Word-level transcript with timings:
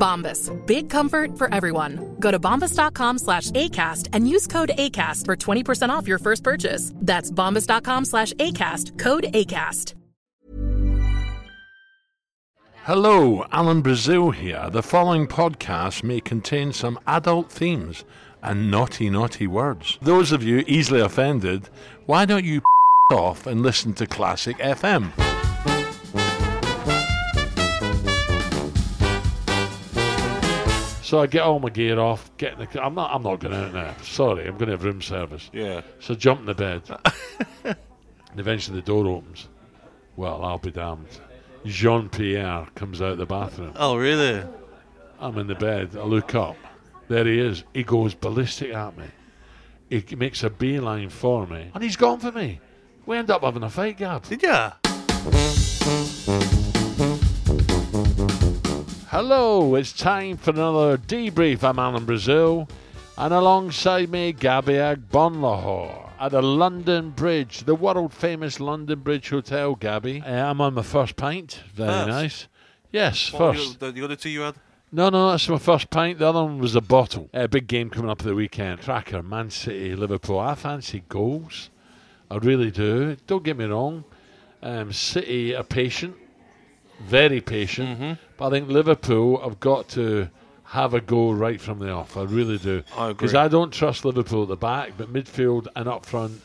Bombas. 0.00 0.50
Big 0.66 0.90
comfort 0.90 1.38
for 1.38 1.52
everyone. 1.54 2.16
Go 2.18 2.32
to 2.32 2.40
bombas.com 2.40 3.18
slash 3.18 3.52
ACAST 3.52 4.08
and 4.12 4.28
use 4.28 4.48
code 4.48 4.72
ACAST 4.76 5.26
for 5.26 5.36
20% 5.36 5.90
off 5.90 6.08
your 6.08 6.18
first 6.18 6.42
purchase. 6.42 6.92
That's 6.96 7.30
bombas.com 7.30 8.06
slash 8.06 8.32
ACAST. 8.32 8.98
Code 8.98 9.26
ACAST. 9.34 9.94
Hello, 12.84 13.44
Alan 13.52 13.82
Brazil 13.82 14.30
here. 14.30 14.68
The 14.70 14.82
following 14.82 15.26
podcast 15.28 16.02
may 16.02 16.18
contain 16.18 16.72
some 16.72 16.98
adult 17.06 17.52
themes 17.52 18.04
and 18.42 18.70
naughty, 18.70 19.10
naughty 19.10 19.46
words. 19.46 19.98
Those 20.00 20.32
of 20.32 20.42
you 20.42 20.64
easily 20.66 21.00
offended, 21.00 21.68
why 22.06 22.24
don't 22.24 22.44
you 22.44 22.62
off 23.12 23.46
and 23.46 23.62
listen 23.62 23.92
to 23.94 24.06
Classic 24.06 24.56
FM? 24.56 25.12
So 31.10 31.18
I 31.18 31.26
get 31.26 31.42
all 31.42 31.58
my 31.58 31.70
gear 31.70 31.98
off, 31.98 32.30
get 32.36 32.52
in 32.52 32.60
the. 32.60 32.80
I'm 32.80 32.94
not. 32.94 33.12
I'm 33.12 33.24
not 33.24 33.40
going 33.40 33.52
out 33.52 33.74
now. 33.74 33.96
Sorry, 34.00 34.46
I'm 34.46 34.52
going 34.52 34.66
to 34.66 34.74
have 34.74 34.84
room 34.84 35.02
service. 35.02 35.50
Yeah. 35.52 35.80
So 35.98 36.14
I 36.14 36.16
jump 36.16 36.38
in 36.38 36.46
the 36.46 36.54
bed, 36.54 36.82
and 37.64 37.76
eventually 38.36 38.76
the 38.76 38.86
door 38.86 39.08
opens. 39.08 39.48
Well, 40.14 40.44
I'll 40.44 40.58
be 40.58 40.70
damned. 40.70 41.08
Jean 41.66 42.10
Pierre 42.10 42.68
comes 42.76 43.02
out 43.02 43.10
of 43.10 43.18
the 43.18 43.26
bathroom. 43.26 43.72
Oh, 43.74 43.96
really? 43.96 44.44
I'm 45.18 45.36
in 45.36 45.48
the 45.48 45.56
bed. 45.56 45.96
I 45.96 46.04
look 46.04 46.36
up. 46.36 46.56
There 47.08 47.24
he 47.24 47.40
is. 47.40 47.64
He 47.74 47.82
goes 47.82 48.14
ballistic 48.14 48.72
at 48.72 48.96
me. 48.96 49.06
He 49.88 50.14
makes 50.14 50.44
a 50.44 50.50
beeline 50.50 51.08
for 51.08 51.44
me, 51.44 51.72
and 51.74 51.82
he's 51.82 51.96
gone 51.96 52.20
for 52.20 52.30
me. 52.30 52.60
We 53.04 53.16
end 53.16 53.32
up 53.32 53.42
having 53.42 53.64
a 53.64 53.68
fight, 53.68 53.96
Gab. 53.96 54.28
Did 54.28 54.44
ya? 54.44 54.74
Hello, 59.10 59.74
it's 59.74 59.92
time 59.92 60.36
for 60.36 60.52
another 60.52 60.96
debrief. 60.96 61.64
I'm 61.64 61.80
Alan 61.80 62.04
Brazil, 62.04 62.68
and 63.18 63.34
alongside 63.34 64.08
me, 64.08 64.32
Gabby 64.32 64.74
Agbonlahor 64.74 66.10
at 66.20 66.30
the 66.30 66.40
London 66.40 67.10
Bridge, 67.10 67.64
the 67.64 67.74
world 67.74 68.12
famous 68.12 68.60
London 68.60 69.00
Bridge 69.00 69.30
Hotel. 69.30 69.74
Gabby, 69.74 70.22
uh, 70.24 70.50
I'm 70.50 70.60
on 70.60 70.74
my 70.74 70.82
first 70.82 71.16
pint. 71.16 71.60
Very 71.74 71.88
First? 71.90 72.08
nice. 72.08 72.48
Yes, 72.92 73.32
What 73.32 73.56
first. 73.56 73.80
The, 73.80 73.90
the 73.90 74.04
other 74.04 74.14
two 74.14 74.28
you 74.30 74.42
had? 74.42 74.54
No, 74.92 75.08
no, 75.08 75.32
that's 75.32 75.48
my 75.48 75.58
first 75.58 75.90
pint. 75.90 76.20
The 76.20 76.28
other 76.28 76.44
one 76.44 76.60
was 76.60 76.76
a 76.76 76.80
bottle. 76.80 77.28
A 77.34 77.48
big 77.48 77.66
game 77.66 77.90
coming 77.90 78.10
up 78.10 78.20
at 78.20 78.26
the 78.26 78.34
weekend. 78.36 78.80
Cracker, 78.80 79.24
Man 79.24 79.50
City, 79.50 79.96
Liverpool. 79.96 80.38
I 80.38 80.54
fancy 80.54 81.02
goals. 81.08 81.70
I 82.30 82.36
really 82.36 82.70
do. 82.70 83.16
Don't 83.26 83.42
get 83.42 83.56
me 83.56 83.64
wrong. 83.64 84.04
Um, 84.62 84.92
City 84.92 85.54
are 85.56 85.64
patient, 85.64 86.14
very 87.00 87.40
patient. 87.40 87.98
Mm-hmm. 87.98 88.12
But 88.36 88.46
I 88.46 88.50
think 88.50 88.68
Liverpool 88.68 89.40
have 89.42 89.60
got 89.60 89.88
to 89.90 90.28
have 90.64 90.94
a 90.94 91.00
go 91.00 91.32
right 91.32 91.60
from 91.60 91.78
the 91.80 91.90
off. 91.90 92.16
I 92.16 92.22
really 92.22 92.58
do. 92.58 92.82
I 92.96 93.06
agree. 93.06 93.14
Because 93.14 93.34
I 93.34 93.48
don't 93.48 93.72
trust 93.72 94.04
Liverpool 94.04 94.42
at 94.42 94.48
the 94.48 94.56
back, 94.56 94.92
but 94.96 95.12
midfield 95.12 95.66
and 95.74 95.88
up 95.88 96.06
front, 96.06 96.40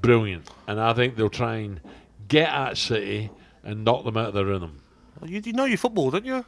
brilliant. 0.00 0.48
And 0.68 0.80
I 0.80 0.92
think 0.92 1.16
they'll 1.16 1.28
try 1.30 1.56
and 1.56 1.80
get 2.28 2.48
at 2.48 2.76
City 2.78 3.30
and 3.64 3.84
knock 3.84 4.04
them 4.04 4.16
out 4.16 4.28
of 4.28 4.34
their 4.34 4.44
rhythm. 4.44 4.80
You, 5.24 5.40
you 5.44 5.52
know 5.52 5.64
your 5.64 5.78
football, 5.78 6.10
don't 6.10 6.24
you? 6.24 6.44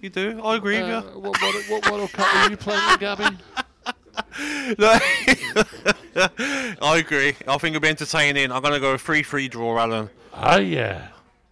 You 0.00 0.10
do. 0.10 0.40
I 0.44 0.56
agree 0.56 0.78
Uh, 0.78 1.02
with 1.02 1.14
what, 1.24 1.40
what, 1.40 1.70
what 1.70 1.90
World 1.90 2.12
Cup 2.12 2.34
are 2.34 2.50
you 2.50 2.56
playing? 2.56 3.38
No. 4.78 4.98
I 6.16 6.96
agree. 6.98 7.34
I 7.46 7.58
think 7.58 7.74
it'll 7.76 7.80
be 7.80 7.88
entertaining. 7.88 8.50
I'm 8.52 8.62
going 8.62 8.74
to 8.74 8.80
go 8.80 8.96
3 8.96 9.22
3 9.22 9.48
draw, 9.48 9.78
Alan. 9.78 10.10
Oh, 10.34 10.58
yeah. 10.58 11.08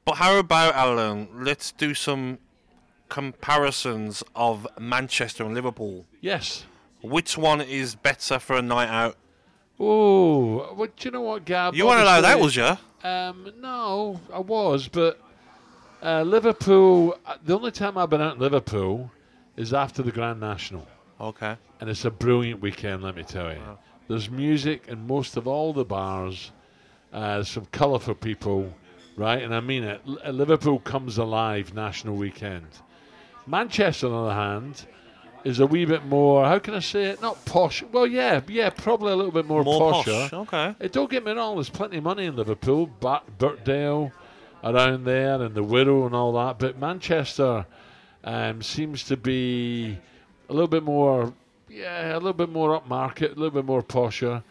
But 0.06 0.14
how 0.18 0.38
about, 0.38 0.74
Alan? 0.76 1.28
Let's 1.34 1.72
do 1.72 1.92
some 1.92 2.38
comparisons 3.08 4.22
of 4.36 4.66
Manchester 4.78 5.44
and 5.44 5.52
Liverpool. 5.52 6.06
Yes. 6.20 6.64
Which 7.02 7.36
one 7.36 7.60
is 7.60 7.96
better 7.96 8.38
for 8.38 8.56
a 8.56 8.62
night 8.62 8.88
out? 8.88 9.16
Oh, 9.80 10.72
well, 10.74 10.88
do 10.96 11.08
you 11.08 11.10
know 11.10 11.20
what, 11.22 11.44
Gab? 11.44 11.74
You 11.74 11.86
weren't 11.86 12.00
allowed 12.02 12.20
that, 12.22 12.38
was 12.38 12.54
you? 12.56 12.76
Um, 13.02 13.52
no, 13.60 14.20
I 14.32 14.38
was, 14.38 14.88
but 14.88 15.20
uh, 16.02 16.22
Liverpool. 16.22 17.18
uh, 17.26 17.36
The 17.44 17.54
only 17.56 17.72
time 17.72 17.98
I've 17.98 18.08
been 18.08 18.22
out 18.22 18.36
in 18.36 18.40
Liverpool 18.40 19.10
is 19.56 19.74
after 19.74 20.02
the 20.02 20.12
Grand 20.12 20.38
National, 20.40 20.86
Okay. 21.20 21.56
and 21.80 21.90
it's 21.90 22.04
a 22.04 22.10
brilliant 22.10 22.60
weekend. 22.60 23.02
Let 23.02 23.16
me 23.16 23.22
tell 23.24 23.52
you. 23.52 23.60
There's 24.08 24.30
music 24.30 24.84
in 24.88 25.04
most 25.06 25.36
of 25.36 25.46
all 25.48 25.72
the 25.72 25.84
bars. 25.84 26.52
Uh, 27.12 27.42
some 27.42 27.66
colourful 27.66 28.14
people, 28.14 28.72
right? 29.16 29.42
And 29.42 29.54
I 29.54 29.60
mean 29.60 29.84
it. 29.84 30.00
L- 30.06 30.32
Liverpool 30.32 30.78
comes 30.80 31.18
alive 31.18 31.74
national 31.74 32.16
weekend. 32.16 32.66
Manchester, 33.46 34.06
on 34.06 34.12
the 34.12 34.18
other 34.18 34.34
hand, 34.34 34.86
is 35.44 35.60
a 35.60 35.66
wee 35.66 35.84
bit 35.84 36.04
more. 36.06 36.44
How 36.44 36.58
can 36.58 36.74
I 36.74 36.80
say 36.80 37.04
it? 37.04 37.22
Not 37.22 37.44
posh. 37.44 37.82
Well, 37.92 38.06
yeah, 38.06 38.40
yeah, 38.48 38.70
probably 38.70 39.12
a 39.12 39.16
little 39.16 39.30
bit 39.32 39.46
more, 39.46 39.62
More 39.62 39.92
posher. 39.92 40.28
posh. 40.28 40.32
Okay. 40.32 40.74
Hey, 40.80 40.88
don't 40.88 41.10
get 41.10 41.24
me 41.24 41.32
wrong, 41.32 41.54
there's 41.56 41.70
plenty 41.70 41.98
of 41.98 42.04
money 42.04 42.24
in 42.26 42.34
Liverpool, 42.36 42.86
but 43.00 43.38
Birkdale 43.38 44.10
around 44.64 45.04
there 45.04 45.40
and 45.40 45.54
the 45.54 45.62
Wirral 45.62 46.06
and 46.06 46.14
all 46.14 46.32
that. 46.32 46.58
But 46.58 46.78
Manchester 46.78 47.64
um, 48.24 48.60
seems 48.62 49.04
to 49.04 49.16
be 49.16 49.96
a 50.48 50.52
little 50.52 50.66
bit 50.68 50.82
more, 50.82 51.32
yeah, 51.68 52.12
a 52.12 52.14
little 52.14 52.32
bit 52.32 52.50
more 52.50 52.80
upmarket, 52.80 53.26
a 53.36 53.38
little 53.38 53.50
bit 53.50 53.64
more 53.64 53.82
posher. 53.82 54.42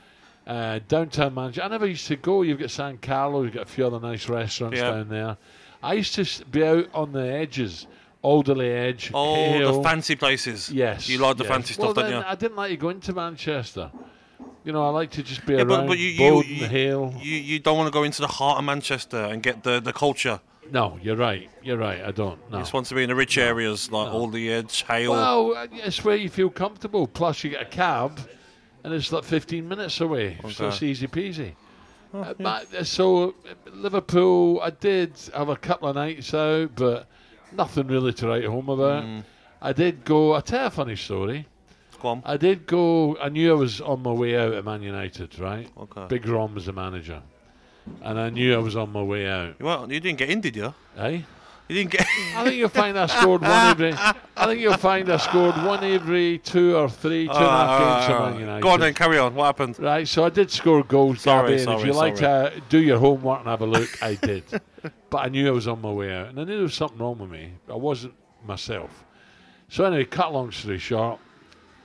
Uh, 0.45 0.79
downtown 0.87 1.33
Manchester. 1.33 1.63
I 1.63 1.67
never 1.69 1.87
used 1.87 2.05
to 2.07 2.15
go. 2.15 2.43
You've 2.43 2.59
got 2.59 2.69
San 2.71 2.97
Carlo, 2.99 3.43
you've 3.43 3.53
got 3.53 3.63
a 3.63 3.69
few 3.69 3.87
other 3.87 3.99
nice 3.99 4.29
restaurants 4.29 4.77
Yeah. 4.77 4.91
down 4.91 5.09
there. 5.09 5.37
I 5.81 5.93
used 5.93 6.13
to 6.15 6.45
be 6.45 6.63
out 6.63 6.87
on 6.93 7.11
the 7.13 7.27
edges, 7.27 7.87
Alderley 8.23 8.69
Edge, 8.71 9.11
Oh, 9.13 9.35
Hill. 9.35 9.77
the 9.77 9.83
fancy 9.83 10.15
places. 10.15 10.71
Yes. 10.71 11.09
You 11.09 11.17
like 11.19 11.37
the 11.37 11.43
yes. 11.43 11.51
fancy 11.53 11.75
well, 11.77 11.91
stuff, 11.91 12.03
don't 12.03 12.11
then 12.11 12.21
you? 12.21 12.27
I 12.27 12.35
didn't 12.35 12.57
like 12.57 12.69
to 12.71 12.77
go 12.77 12.89
into 12.89 13.13
Manchester. 13.13 13.91
You 14.63 14.71
know, 14.71 14.83
I 14.85 14.89
like 14.89 15.11
to 15.11 15.23
just 15.23 15.45
be 15.45 15.53
Yeah, 15.53 15.59
around 15.59 15.67
but, 15.67 15.87
but 15.87 15.97
you, 15.99 16.09
you, 16.09 16.43
you, 16.43 16.67
Hill. 16.67 17.13
you, 17.19 17.35
you 17.37 17.59
don't 17.59 17.77
want 17.77 17.87
to 17.87 17.91
go 17.91 18.03
into 18.03 18.21
the 18.21 18.27
heart 18.27 18.57
of 18.57 18.65
Manchester 18.65 19.17
and 19.17 19.43
get 19.43 19.63
the, 19.63 19.79
the 19.79 19.93
culture. 19.93 20.39
No, 20.71 20.97
you're 21.03 21.15
right. 21.15 21.49
You're 21.61 21.77
right. 21.77 22.01
I 22.03 22.09
don't. 22.11 22.39
No. 22.49 22.57
You 22.57 22.61
just 22.63 22.73
want 22.73 22.87
to 22.87 22.95
be 22.95 23.03
in 23.03 23.09
the 23.09 23.15
rich 23.15 23.37
areas 23.37 23.91
like 23.91 24.11
Alderley 24.11 24.49
Edge, 24.51 24.83
Hale. 24.83 25.11
Well, 25.11 25.55
uh, 25.55 25.67
it's 25.71 26.03
where 26.03 26.15
you 26.15 26.29
feel 26.29 26.49
comfortable. 26.49 27.05
Plus, 27.05 27.43
you 27.43 27.51
get 27.51 27.61
a 27.61 27.65
cab, 27.65 28.19
and 28.85 28.93
it's 28.93 29.11
like 29.11 29.23
15 29.23 29.67
minutes 29.67 29.99
away, 29.99 30.37
so 30.51 30.67
it's 30.67 30.83
easy 30.83 31.07
peasy. 31.07 31.53
Uh, 32.13 32.33
but- 32.39 32.73
uh, 32.73 32.83
so 32.83 33.29
uh, 33.29 33.33
Liverpool, 33.73 34.61
I 34.61 34.69
did 34.69 35.13
have 35.33 35.49
a 35.49 35.55
couple 35.55 35.89
of 35.89 35.95
nights 35.95 36.33
out, 36.33 36.75
but 36.75 37.07
nothing 37.51 37.87
really 37.87 38.13
to 38.13 38.27
write 38.27 38.45
home 38.45 38.69
about. 38.69 39.03
Mm. 39.03 39.23
I 39.61 39.73
did 39.73 40.05
go. 40.05 40.35
I 40.35 40.41
tell 40.41 40.67
a 40.67 40.69
funny 40.69 40.95
story. 40.95 41.47
Go 42.01 42.09
on. 42.09 42.21
I 42.23 42.37
did 42.37 42.67
go. 42.67 43.17
I 43.17 43.29
knew 43.29 43.51
I 43.51 43.55
was 43.55 43.81
on 43.81 44.03
my 44.03 44.11
way 44.11 44.37
out 44.37 44.53
at 44.53 44.63
Man 44.63 44.83
United, 44.83 45.39
right? 45.39 45.67
Okay. 45.77 46.05
Big 46.07 46.27
Ron 46.27 46.53
was 46.53 46.67
the 46.67 46.73
manager, 46.73 47.21
and 48.03 48.19
I 48.19 48.29
knew 48.29 48.53
I 48.53 48.59
was 48.59 48.75
on 48.75 48.91
my 48.91 49.01
way 49.01 49.27
out. 49.27 49.59
Well, 49.59 49.91
you 49.91 49.99
didn't 49.99 50.19
get 50.19 50.29
in, 50.29 50.41
did 50.41 50.55
you? 50.55 50.73
Eh? 50.97 51.21
You 51.67 51.75
didn't 51.75 51.91
get. 51.91 52.01
I 52.35 52.43
think 52.43 52.57
you'll 52.57 52.69
find 52.69 52.97
I 52.97 53.07
scored 53.07 53.41
one 53.41 53.51
every. 53.51 53.93
I 53.93 54.45
think 54.45 54.61
you'll 54.61 54.77
find 54.77 55.09
I 55.11 55.17
scored 55.17 55.55
one 55.55 55.83
every 55.83 56.37
two 56.37 56.75
or 56.75 56.87
three, 56.87 57.25
two 57.25 57.33
and 57.33 57.43
a 57.43 57.49
half 57.49 57.79
games 57.79 58.13
alright, 58.13 58.31
Man. 58.33 58.39
United. 58.41 58.61
Go 58.61 58.69
on 58.69 58.79
then, 58.79 58.93
carry 58.93 59.17
on. 59.17 59.33
What 59.33 59.45
happened? 59.45 59.79
Right, 59.79 60.07
so 60.07 60.23
I 60.23 60.29
did 60.29 60.51
score 60.51 60.83
goals, 60.83 61.21
Sorry, 61.21 61.41
Gabby, 61.41 61.53
and 61.53 61.71
if 61.71 61.79
sorry, 61.79 61.89
you 61.89 61.93
like 61.93 62.15
to 62.17 62.61
do 62.69 62.79
your 62.79 62.99
homework 62.99 63.39
and 63.39 63.47
have 63.47 63.61
a 63.61 63.65
look, 63.65 64.03
I 64.03 64.13
did. 64.13 64.43
but 65.09 65.17
I 65.17 65.29
knew 65.29 65.47
I 65.47 65.51
was 65.51 65.67
on 65.67 65.81
my 65.81 65.91
way 65.91 66.13
out, 66.13 66.27
and 66.27 66.39
I 66.39 66.43
knew 66.43 66.53
there 66.53 66.63
was 66.63 66.75
something 66.75 66.99
wrong 66.99 67.17
with 67.17 67.31
me. 67.31 67.53
I 67.67 67.75
wasn't 67.75 68.13
myself. 68.45 69.03
So 69.69 69.85
anyway, 69.85 70.05
cut 70.05 70.31
long 70.31 70.51
story 70.51 70.77
short, 70.77 71.19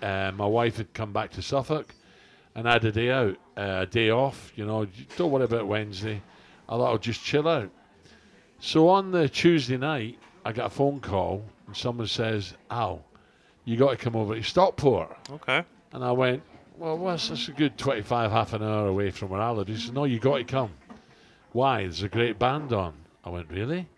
uh, 0.03 0.31
my 0.37 0.47
wife 0.47 0.77
had 0.77 0.93
come 0.93 1.13
back 1.15 1.31
to 1.33 1.43
Suffolk, 1.43 1.95
and 2.55 2.69
I 2.69 2.75
had 2.75 2.85
a 2.85 2.93
day 2.93 3.11
out, 3.11 3.37
uh, 3.57 3.79
a 3.81 3.87
day 3.87 4.11
off. 4.11 4.53
You 4.57 4.67
know, 4.67 4.87
don't 5.17 5.31
worry 5.31 5.45
about 5.45 5.67
Wednesday. 5.67 6.21
I 6.69 6.73
thought 6.77 6.91
I'll 6.91 6.99
just 6.99 7.25
chill 7.25 7.49
out. 7.49 7.71
So 8.61 8.89
on 8.89 9.11
the 9.11 9.27
Tuesday 9.27 9.79
night, 9.79 10.19
I 10.45 10.53
got 10.53 10.67
a 10.67 10.71
phone 10.71 11.01
call 11.01 11.43
and 11.67 11.75
someone 11.75 12.07
says, 12.07 12.55
Al, 12.71 13.03
you 13.65 13.79
got 13.79 13.91
to 13.91 13.97
come 13.97 14.15
over 14.15 14.35
to 14.35 14.43
Stockport. 14.43 15.17
Okay. 15.31 15.65
And 15.93 16.05
I 16.05 16.13
went, 16.13 16.43
well, 16.77 16.99
what's 16.99 17.31
that's 17.31 17.49
a 17.49 17.53
good 17.53 17.79
25, 17.79 18.31
half 18.31 18.53
an 18.53 18.63
hour 18.63 18.89
away 18.89 19.11
from 19.11 19.31
where 19.31 19.41
I 19.41 19.51
live. 19.51 19.69
He 19.69 19.79
said, 19.79 19.95
no, 19.95 20.05
you 20.05 20.19
got 20.19 20.37
to 20.37 20.45
come. 20.45 20.73
Why? 21.53 21.83
There's 21.83 22.03
a 22.03 22.09
great 22.09 22.39
band 22.39 22.75
on. 22.75 22.93
I 23.25 23.31
went, 23.31 23.51
really? 23.51 23.89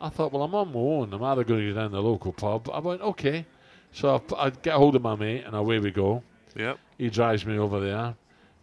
I 0.00 0.08
thought, 0.08 0.32
well, 0.32 0.42
I'm 0.44 0.54
on 0.54 0.72
my 0.72 0.78
own. 0.78 1.12
I'm 1.12 1.22
either 1.22 1.42
going 1.42 1.60
to 1.60 1.72
go 1.72 1.80
down 1.80 1.90
to 1.90 1.96
the 1.96 2.02
local 2.02 2.32
pub. 2.32 2.70
I 2.72 2.78
went, 2.78 3.02
okay. 3.02 3.44
So 3.90 4.22
I, 4.36 4.46
I 4.46 4.50
get 4.50 4.74
hold 4.74 4.94
of 4.94 5.02
my 5.02 5.16
mate, 5.16 5.44
and 5.44 5.54
away 5.56 5.80
we 5.80 5.90
go. 5.90 6.22
Yep. 6.54 6.78
He 6.96 7.10
drives 7.10 7.44
me 7.44 7.58
over 7.58 7.80
there, 7.80 8.14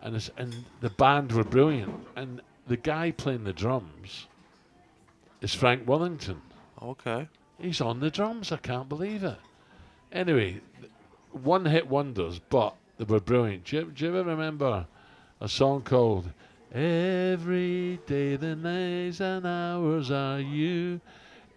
and 0.01 0.15
it's, 0.15 0.29
and 0.37 0.55
the 0.79 0.89
band 0.91 1.31
were 1.33 1.43
brilliant. 1.43 1.93
And 2.15 2.41
the 2.67 2.77
guy 2.77 3.11
playing 3.11 3.43
the 3.43 3.53
drums 3.53 4.27
is 5.43 5.53
Frank 5.53 5.87
Wellington. 5.87 6.41
Okay. 6.81 7.27
He's 7.59 7.81
on 7.81 7.99
the 7.99 8.09
drums. 8.09 8.51
I 8.51 8.57
can't 8.57 8.89
believe 8.89 9.23
it. 9.23 9.37
Anyway, 10.11 10.61
one 11.31 11.65
hit 11.65 11.87
wonders, 11.87 12.39
but 12.49 12.75
they 12.97 13.03
were 13.03 13.19
brilliant. 13.19 13.65
Do 13.65 13.75
you, 13.75 13.91
do 13.91 14.05
you 14.05 14.17
ever 14.17 14.29
remember 14.29 14.85
a 15.41 15.49
song 15.49 15.81
called 15.81 16.29
Every 16.73 17.99
Day 18.07 18.37
the 18.37 18.55
Days 18.55 19.19
and 19.19 19.45
Hours 19.45 20.11
Are 20.11 20.39
You? 20.39 21.01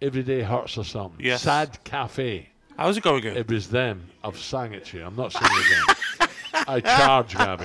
Every 0.02 0.22
Day 0.22 0.42
Hurts 0.42 0.76
or 0.76 0.84
something. 0.84 1.24
Yes. 1.24 1.42
Sad 1.42 1.82
Cafe. 1.84 2.48
How's 2.76 2.98
it 2.98 3.02
going 3.02 3.18
again? 3.18 3.36
It 3.36 3.48
was 3.48 3.70
them. 3.70 4.08
I've 4.22 4.38
sang 4.38 4.74
it 4.74 4.84
to 4.86 4.98
you. 4.98 5.04
I'm 5.06 5.16
not 5.16 5.32
singing 5.32 5.56
it 5.56 5.66
again. 5.66 6.28
I 6.68 6.80
charge, 6.80 7.34
Gabby. 7.34 7.64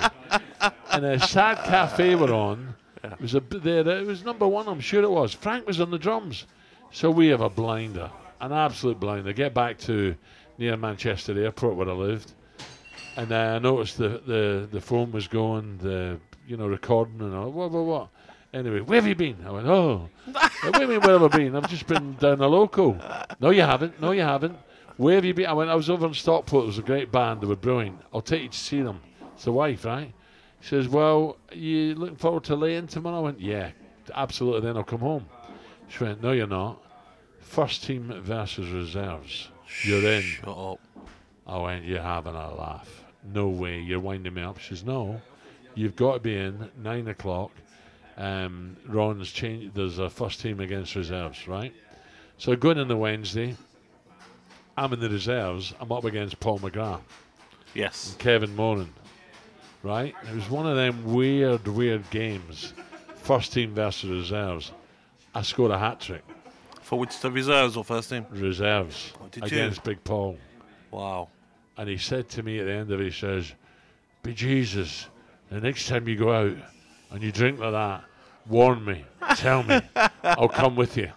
And 0.92 1.06
a 1.06 1.20
Sad 1.20 1.58
Cafe 1.66 2.16
were 2.16 2.32
on. 2.32 2.76
It 3.04 3.20
was 3.20 3.36
a 3.36 3.40
there. 3.40 3.88
It 3.88 4.06
was 4.06 4.24
number 4.24 4.48
one. 4.48 4.68
I'm 4.68 4.80
sure 4.80 5.04
it 5.04 5.10
was. 5.10 5.34
Frank 5.34 5.66
was 5.68 5.80
on 5.82 5.92
the 5.92 5.98
drums. 5.98 6.46
So 6.92 7.10
we 7.10 7.28
have 7.28 7.42
a 7.42 7.50
blinder, 7.50 8.12
an 8.40 8.52
absolute 8.52 9.00
blinder. 9.00 9.34
Get 9.34 9.54
back 9.54 9.78
to 9.80 10.16
near 10.58 10.76
Manchester 10.78 11.38
Airport 11.42 11.76
where 11.76 11.90
I 11.90 11.94
lived, 11.94 12.34
and 13.16 13.32
I 13.32 13.60
noticed 13.60 13.98
the, 13.98 14.22
the 14.26 14.68
the 14.72 14.82
phone 14.82 15.12
was 15.12 15.28
going, 15.28 15.78
the 15.78 16.20
you 16.48 16.58
know 16.58 16.68
recording 16.68 17.22
and 17.22 17.34
all. 17.34 17.50
What 17.52 17.72
what 17.72 17.86
what? 17.86 18.08
Anyway, 18.54 18.82
where 18.82 19.00
have 19.00 19.08
you 19.08 19.16
been? 19.16 19.38
I 19.48 19.52
went, 19.52 19.68
oh, 19.68 20.10
what 20.26 20.74
do 20.74 20.82
you 20.82 20.88
mean 20.88 21.00
where 21.00 21.18
have 21.18 21.34
I 21.34 21.38
been? 21.38 21.56
I've 21.56 21.70
just 21.70 21.88
been 21.88 22.16
down 22.16 22.40
the 22.40 22.50
local. 22.50 22.98
No, 23.40 23.50
you 23.50 23.62
haven't. 23.62 24.02
No, 24.02 24.12
you 24.12 24.24
haven't. 24.24 24.58
Where 24.98 25.16
have 25.16 25.24
you 25.24 25.34
been? 25.34 25.46
I 25.46 25.54
went, 25.54 25.70
I 25.70 25.76
was 25.76 25.90
over 25.90 26.06
in 26.06 26.14
Stockport. 26.14 26.66
It 26.66 26.68
was 26.68 26.78
a 26.78 26.82
great 26.82 27.14
band. 27.14 27.40
They 27.40 27.48
were 27.48 27.56
brilliant. 27.56 28.02
I'll 28.14 28.22
take 28.22 28.44
you 28.44 28.50
to 28.50 28.58
see 28.58 28.82
them. 28.82 29.00
It's 29.34 29.46
the 29.46 29.54
wife, 29.54 29.86
right? 29.86 30.14
She 30.62 30.70
says, 30.70 30.88
well, 30.88 31.38
you 31.52 31.96
looking 31.96 32.16
forward 32.16 32.44
to 32.46 32.56
laying 32.56 32.88
tomorrow? 32.88 33.18
I 33.18 33.22
went, 33.22 33.42
yeah, 33.42 33.72
absolutely. 34.14 34.62
Then 34.62 34.78
I'll 34.78 34.84
come 34.84 35.00
home. 35.00 35.26
She 35.88 36.04
went, 36.04 36.22
no, 36.22 36.32
you're 36.32 36.48
not. 36.48 36.82
First 37.40 37.84
team 37.84 38.14
versus 38.24 38.70
reserves. 38.70 39.50
You're 39.84 40.06
in. 40.06 40.22
Shut 40.22 40.48
up. 40.50 40.80
I 41.48 41.58
went, 41.58 41.86
you're 41.86 42.02
having 42.02 42.36
a 42.36 42.54
laugh. 42.54 43.04
No 43.34 43.50
way. 43.50 43.80
You're 43.80 44.00
winding 44.00 44.34
me 44.34 44.44
up. 44.44 44.60
She 44.60 44.70
says, 44.70 44.86
no. 44.86 45.20
You've 45.76 45.96
got 45.96 46.14
to 46.14 46.20
be 46.20 46.38
in 46.38 46.70
nine 46.78 47.08
o'clock. 47.08 47.52
Um, 48.18 48.78
Ron's 48.88 49.32
changed. 49.32 49.74
There's 49.74 50.00
a 50.00 50.10
first 50.10 50.42
team 50.42 50.60
against 50.60 50.96
reserves, 50.96 51.48
right? 51.48 51.74
So 52.38 52.56
going 52.56 52.78
in 52.78 52.88
the 52.88 52.98
Wednesday, 52.98 53.56
I'm 54.78 54.94
in 54.94 55.00
the 55.00 55.10
reserves. 55.10 55.74
I'm 55.80 55.92
up 55.92 56.06
against 56.06 56.40
Paul 56.40 56.60
McGrath, 56.60 57.02
Yes. 57.74 58.16
Kevin 58.20 58.56
Moran, 58.56 58.94
right? 59.84 60.16
It 60.30 60.36
was 60.36 60.50
one 60.50 60.68
of 60.68 60.76
them 60.76 61.14
weird, 61.14 61.68
weird 61.68 62.10
games. 62.10 62.74
First 63.16 63.54
team 63.54 63.74
versus 63.74 64.10
reserves. 64.10 64.72
I 65.34 65.42
scored 65.44 65.72
a 65.72 65.78
hat 65.80 66.00
trick. 66.00 66.24
For 66.82 67.00
which 67.00 67.20
the 67.20 67.32
reserves 67.32 67.78
or 67.78 67.84
first 67.84 68.10
team? 68.10 68.26
Reserves 68.32 69.14
Oh, 69.22 69.28
did 69.32 69.44
you? 69.50 69.58
against 69.58 69.84
Big 69.84 70.04
Paul. 70.04 70.38
Wow. 70.92 71.30
And 71.78 71.88
he 71.88 71.98
said 71.98 72.28
to 72.30 72.44
me 72.44 72.60
at 72.60 72.66
the 72.66 72.74
end 72.74 72.92
of 72.92 73.00
it, 73.00 73.06
he 73.06 73.12
says, 73.12 73.54
Be 74.24 74.34
Jesus, 74.34 75.08
the 75.50 75.62
next 75.62 75.88
time 75.88 76.08
you 76.08 76.18
go 76.18 76.34
out 76.34 76.58
and 77.12 77.22
you 77.24 77.32
drink 77.32 77.60
like 77.60 77.72
that, 77.72 78.04
warn 78.50 78.84
me, 78.84 79.06
tell 79.38 79.64
me, 79.64 79.80
I'll 80.24 80.50
come 80.50 80.76
with 80.76 80.98
you. 80.98 81.10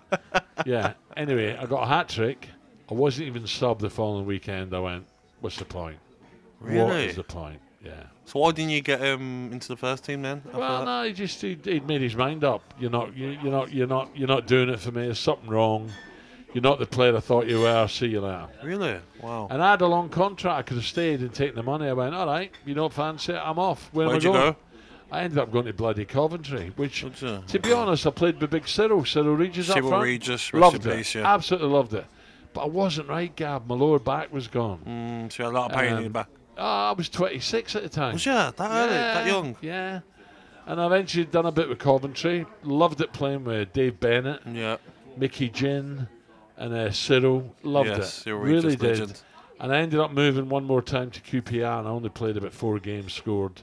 Yeah. 0.65 0.93
Anyway, 1.17 1.57
I 1.57 1.67
got 1.67 1.83
a 1.83 1.87
hat 1.87 2.09
trick. 2.09 2.49
I 2.91 2.95
wasn't 2.95 3.27
even 3.29 3.43
subbed 3.45 3.81
the 3.81 3.91
following 3.91 4.27
weekend. 4.27 4.75
I 4.75 4.79
went, 4.81 5.07
What's 5.41 5.57
the 5.57 5.65
point? 5.65 5.99
What 6.61 6.71
Really? 6.71 7.07
is 7.07 7.17
the 7.17 7.25
point? 7.25 7.61
Yeah. 7.85 8.05
So 8.27 8.41
why 8.41 8.53
didn't 8.53 8.71
you 8.71 8.81
get 8.81 9.01
him 9.01 9.53
into 9.53 9.69
the 9.69 9.77
first 9.77 10.05
team 10.05 10.23
then? 10.23 10.43
Well, 10.53 10.85
no, 10.85 11.05
he 11.05 11.13
just 11.13 11.41
he, 11.43 11.59
he'd 11.63 11.87
made 11.87 12.01
his 12.01 12.17
mind 12.17 12.43
up. 12.43 12.63
You're 12.79 12.91
not, 12.91 13.15
you, 13.17 13.37
you're 13.43 13.53
not, 13.53 13.73
you're 13.73 13.87
not, 13.87 14.17
you're 14.17 14.29
not 14.29 14.47
doing 14.47 14.71
it 14.71 14.81
for 14.81 14.93
me. 14.93 15.03
There's 15.05 15.19
something 15.19 15.49
wrong. 15.49 15.91
You're 16.55 16.63
not 16.63 16.79
the 16.79 16.87
player 16.87 17.15
I 17.17 17.21
thought 17.21 17.47
you 17.49 17.61
were. 17.61 17.87
See 17.89 18.07
you 18.07 18.21
later. 18.21 18.47
Really? 18.63 18.97
Wow. 19.21 19.49
And 19.51 19.63
I 19.63 19.73
had 19.73 19.81
a 19.83 19.87
long 19.87 20.09
contract. 20.09 20.59
I 20.59 20.63
could 20.63 20.77
have 20.77 20.87
stayed 20.87 21.21
and 21.21 21.35
taken 21.35 21.57
the 21.57 21.63
money. 21.63 21.87
I 21.89 21.93
went, 21.93 22.15
all 22.15 22.27
right, 22.27 22.51
you 22.65 22.75
don't 22.75 22.93
fancy 22.93 23.33
it? 23.33 23.37
I'm 23.45 23.59
off. 23.59 23.91
Where 23.93 24.07
Where'd 24.07 24.25
am 24.25 24.31
you 24.33 24.37
I 24.39 24.41
going? 24.41 24.53
go? 24.53 24.59
I 25.13 25.21
ended 25.23 25.39
up 25.39 25.53
going 25.53 25.67
to 25.67 25.73
bloody 25.75 26.05
Coventry, 26.05 26.73
which, 26.77 27.03
you? 27.03 27.11
to 27.47 27.59
be 27.61 27.73
honest, 27.73 28.07
I 28.07 28.11
played 28.11 28.41
with 28.41 28.51
Big 28.51 28.67
Cyril, 28.67 29.05
Cyril 29.05 29.37
Regis 29.37 29.69
up 29.69 29.75
Cyril 29.75 29.91
front. 29.91 30.03
Regis, 30.05 30.53
loved 30.55 30.87
it. 30.87 31.15
yeah. 31.15 31.35
Absolutely 31.35 31.69
loved 31.69 31.93
it. 31.95 32.07
But 32.53 32.63
I 32.63 32.67
wasn't 32.67 33.09
right, 33.09 33.35
Gab. 33.37 33.67
My 33.67 33.75
lower 33.75 33.99
back 33.99 34.33
was 34.33 34.49
gone. 34.49 34.81
Mm, 34.87 35.33
so 35.33 35.43
you 35.43 35.45
had 35.51 35.55
a 35.57 35.59
lot 35.61 35.71
of 35.73 35.77
pain 35.79 35.89
in 35.89 35.97
Um, 35.99 36.01
your 36.03 36.11
back. 36.11 36.29
Oh, 36.57 36.63
I 36.63 36.93
was 36.93 37.09
26 37.09 37.75
at 37.77 37.83
the 37.83 37.89
time. 37.89 38.13
Was 38.15 38.25
you 38.27 38.33
that 38.33 38.55
early, 38.61 38.89
that 38.95 39.27
young? 39.27 39.57
Yeah. 39.61 40.01
And 40.67 40.81
I 40.81 40.87
eventually 40.87 41.25
done 41.27 41.47
a 41.47 41.53
bit 41.53 41.69
with 41.69 41.79
Coventry. 41.79 42.47
Loved 42.63 43.01
it 43.01 43.13
playing 43.13 43.45
with 43.45 43.73
Dave 43.73 43.99
Bennett, 44.01 44.41
Yeah. 44.51 44.77
Mickey 45.17 45.49
Gynn, 45.49 46.09
and 46.57 46.73
uh, 46.73 46.91
Cyril. 46.91 47.55
Loved 47.63 47.89
Yes, 47.91 47.99
it. 48.19 48.23
Cyril 48.23 48.41
really 48.41 48.77
did. 48.77 48.83
legend. 49.01 49.23
And 49.61 49.73
I 49.73 49.79
ended 49.79 50.01
up 50.01 50.13
moving 50.13 50.49
one 50.49 50.65
more 50.65 50.83
time 50.83 51.11
to 51.11 51.21
QPR, 51.21 51.79
and 51.81 51.89
I 51.89 51.91
only 51.91 52.09
played 52.09 52.37
about 52.37 52.53
four 52.53 52.79
games, 52.79 53.13
scored, 53.13 53.63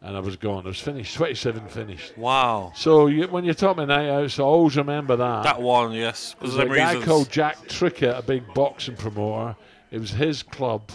and 0.00 0.16
I 0.16 0.20
was 0.20 0.36
gone. 0.36 0.64
I 0.64 0.68
was 0.68 0.80
finished, 0.80 1.14
27 1.16 1.68
finished. 1.68 2.16
Wow. 2.16 2.72
So 2.74 3.06
you, 3.08 3.26
when 3.28 3.44
you're 3.44 3.54
talking 3.54 3.86
night 3.88 4.08
out, 4.08 4.30
so 4.30 4.44
I 4.44 4.46
always 4.46 4.76
remember 4.76 5.16
that. 5.16 5.42
That 5.44 5.60
one, 5.62 5.92
yes. 5.92 6.34
There's 6.40 6.56
a 6.56 6.66
guy 6.66 6.92
reasons. 6.92 7.04
called 7.04 7.30
Jack 7.30 7.58
Trickett, 7.68 8.18
a 8.18 8.22
big 8.22 8.52
boxing 8.54 8.96
promoter. 8.96 9.56
It 9.90 10.00
was 10.00 10.10
his 10.10 10.42
club 10.42 10.90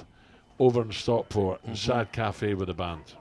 over 0.60 0.82
in 0.82 0.92
Stockport, 0.92 1.60
Mm-hmm. 1.62 1.72
in 1.72 1.76
Sad 1.76 2.12
Cafe 2.12 2.54
with 2.54 2.70
a 2.70 2.74
band. 2.74 3.14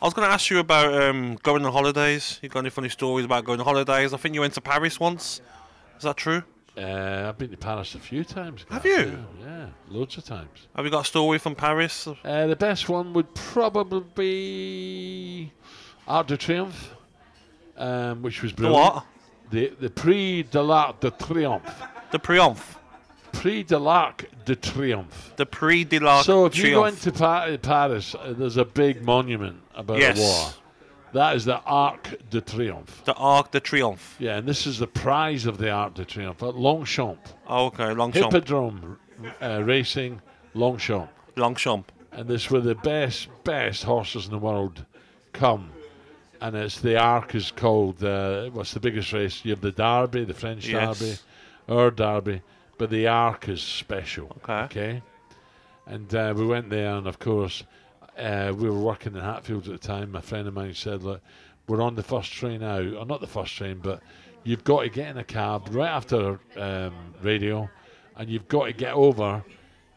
I 0.00 0.06
was 0.06 0.12
going 0.12 0.28
to 0.28 0.34
ask 0.34 0.50
you 0.50 0.58
about 0.58 0.92
um, 1.02 1.36
going 1.42 1.64
on 1.64 1.72
holidays. 1.72 2.38
You 2.42 2.50
got 2.50 2.58
any 2.60 2.68
funny 2.70 2.90
stories 2.90 3.24
about 3.24 3.44
going 3.46 3.58
on 3.60 3.64
holidays? 3.64 4.12
I 4.12 4.18
think 4.18 4.34
you 4.34 4.42
went 4.42 4.52
to 4.54 4.60
Paris 4.60 5.00
once. 5.00 5.40
Is 5.96 6.02
that 6.02 6.16
true? 6.18 6.42
Uh, 6.76 7.26
I've 7.28 7.38
been 7.38 7.50
to 7.50 7.56
Paris 7.56 7.94
a 7.94 7.98
few 8.00 8.22
times. 8.22 8.66
Have 8.70 8.84
you? 8.84 8.96
Yeah, 9.40 9.46
yeah, 9.46 9.66
loads 9.88 10.18
of 10.18 10.24
times. 10.24 10.66
Have 10.76 10.84
you 10.84 10.90
got 10.90 11.02
a 11.02 11.08
story 11.08 11.38
from 11.38 11.54
Paris? 11.54 12.06
Uh, 12.06 12.46
the 12.48 12.56
best 12.56 12.88
one 12.88 13.14
would 13.14 13.32
probably 13.34 14.04
be 14.14 15.52
Arc 16.06 16.26
de 16.26 16.36
Triomphe, 16.36 16.90
um, 17.78 18.20
which 18.22 18.42
was 18.42 18.52
The 18.52 18.56
brilliant. 18.56 18.94
what? 18.94 19.04
The 19.50 19.72
the 19.80 19.90
Prix 19.90 20.42
de 20.44 20.62
l'Arc 20.62 21.00
de 21.00 21.10
Triomphe. 21.10 21.82
The 22.10 22.18
Triomphe. 22.18 22.78
Prix 23.32 23.64
de 23.64 23.78
l'Arc 23.78 24.24
de 24.44 24.54
Triomphe. 24.54 25.34
The 25.36 25.46
Prix 25.46 25.84
de 25.84 25.98
l'Arc 25.98 26.24
So 26.24 26.46
if 26.46 26.56
you 26.56 26.70
go 26.74 26.82
Triomphe. 26.82 27.06
into 27.06 27.12
pa- 27.18 27.56
Paris, 27.60 28.14
uh, 28.14 28.32
there's 28.36 28.56
a 28.56 28.64
big 28.64 29.04
monument 29.04 29.60
about 29.74 29.98
Yes. 29.98 30.16
the 30.18 30.22
war. 30.22 30.50
That 31.12 31.36
is 31.36 31.44
the 31.44 31.60
Arc 31.64 32.08
de 32.30 32.40
Triomphe. 32.40 33.04
The 33.04 33.14
Arc 33.14 33.50
de 33.52 33.60
Triomphe. 33.60 34.16
Yeah, 34.18 34.36
and 34.38 34.48
this 34.48 34.66
is 34.66 34.78
the 34.78 34.86
prize 34.88 35.46
of 35.46 35.58
the 35.58 35.70
Arc 35.70 35.94
de 35.94 36.04
Triomphe 36.04 36.42
at 36.48 36.54
Longchamp. 36.56 37.18
Oh, 37.48 37.66
okay. 37.66 37.92
Longchamp. 37.92 38.32
Hippodrome 38.32 38.98
uh, 39.40 39.62
racing, 39.64 40.20
Longchamp. 40.54 41.08
Longchamp. 41.36 41.90
and 42.12 42.28
this 42.28 42.48
where 42.50 42.60
the 42.60 42.76
best 42.76 43.28
best 43.42 43.82
horses 43.84 44.26
in 44.26 44.30
the 44.30 44.38
world 44.38 44.84
come 45.32 45.70
and 46.40 46.54
it's 46.56 46.80
the 46.80 46.98
arc 46.98 47.34
is 47.34 47.50
called 47.50 48.02
uh, 48.04 48.48
what's 48.50 48.72
the 48.74 48.80
biggest 48.80 49.12
race 49.12 49.44
you 49.44 49.50
have 49.50 49.60
the 49.60 49.72
derby 49.72 50.24
the 50.24 50.34
french 50.34 50.66
Yes. 50.68 50.98
derby 50.98 51.16
or 51.68 51.90
derby 51.90 52.42
but 52.78 52.90
the 52.90 53.06
arc 53.06 53.48
is 53.48 53.62
special 53.62 54.36
Okay. 54.44 54.52
okay 54.64 55.02
and 55.86 56.14
uh, 56.14 56.32
we 56.36 56.46
went 56.46 56.70
there 56.70 56.94
and 56.94 57.06
of 57.06 57.18
course 57.18 57.62
uh, 58.18 58.52
we 58.56 58.68
were 58.68 58.78
working 58.78 59.14
in 59.14 59.20
hatfield 59.20 59.66
at 59.68 59.80
the 59.80 59.86
time 59.86 60.14
a 60.16 60.22
friend 60.22 60.46
of 60.48 60.54
mine 60.54 60.74
said 60.74 61.02
look 61.02 61.20
we're 61.66 61.80
on 61.82 61.94
the 61.94 62.02
first 62.02 62.32
train 62.32 62.62
out 62.62 62.84
or 62.94 63.06
not 63.06 63.20
the 63.20 63.26
first 63.26 63.54
train 63.56 63.78
but 63.82 64.00
you've 64.44 64.64
got 64.64 64.82
to 64.82 64.88
get 64.88 65.08
in 65.08 65.16
a 65.18 65.24
cab 65.24 65.66
right 65.70 65.88
after 65.90 66.38
um, 66.56 66.92
radio 67.22 67.68
and 68.16 68.28
you've 68.28 68.48
got 68.48 68.66
to 68.66 68.72
get 68.72 68.92
over 68.94 69.42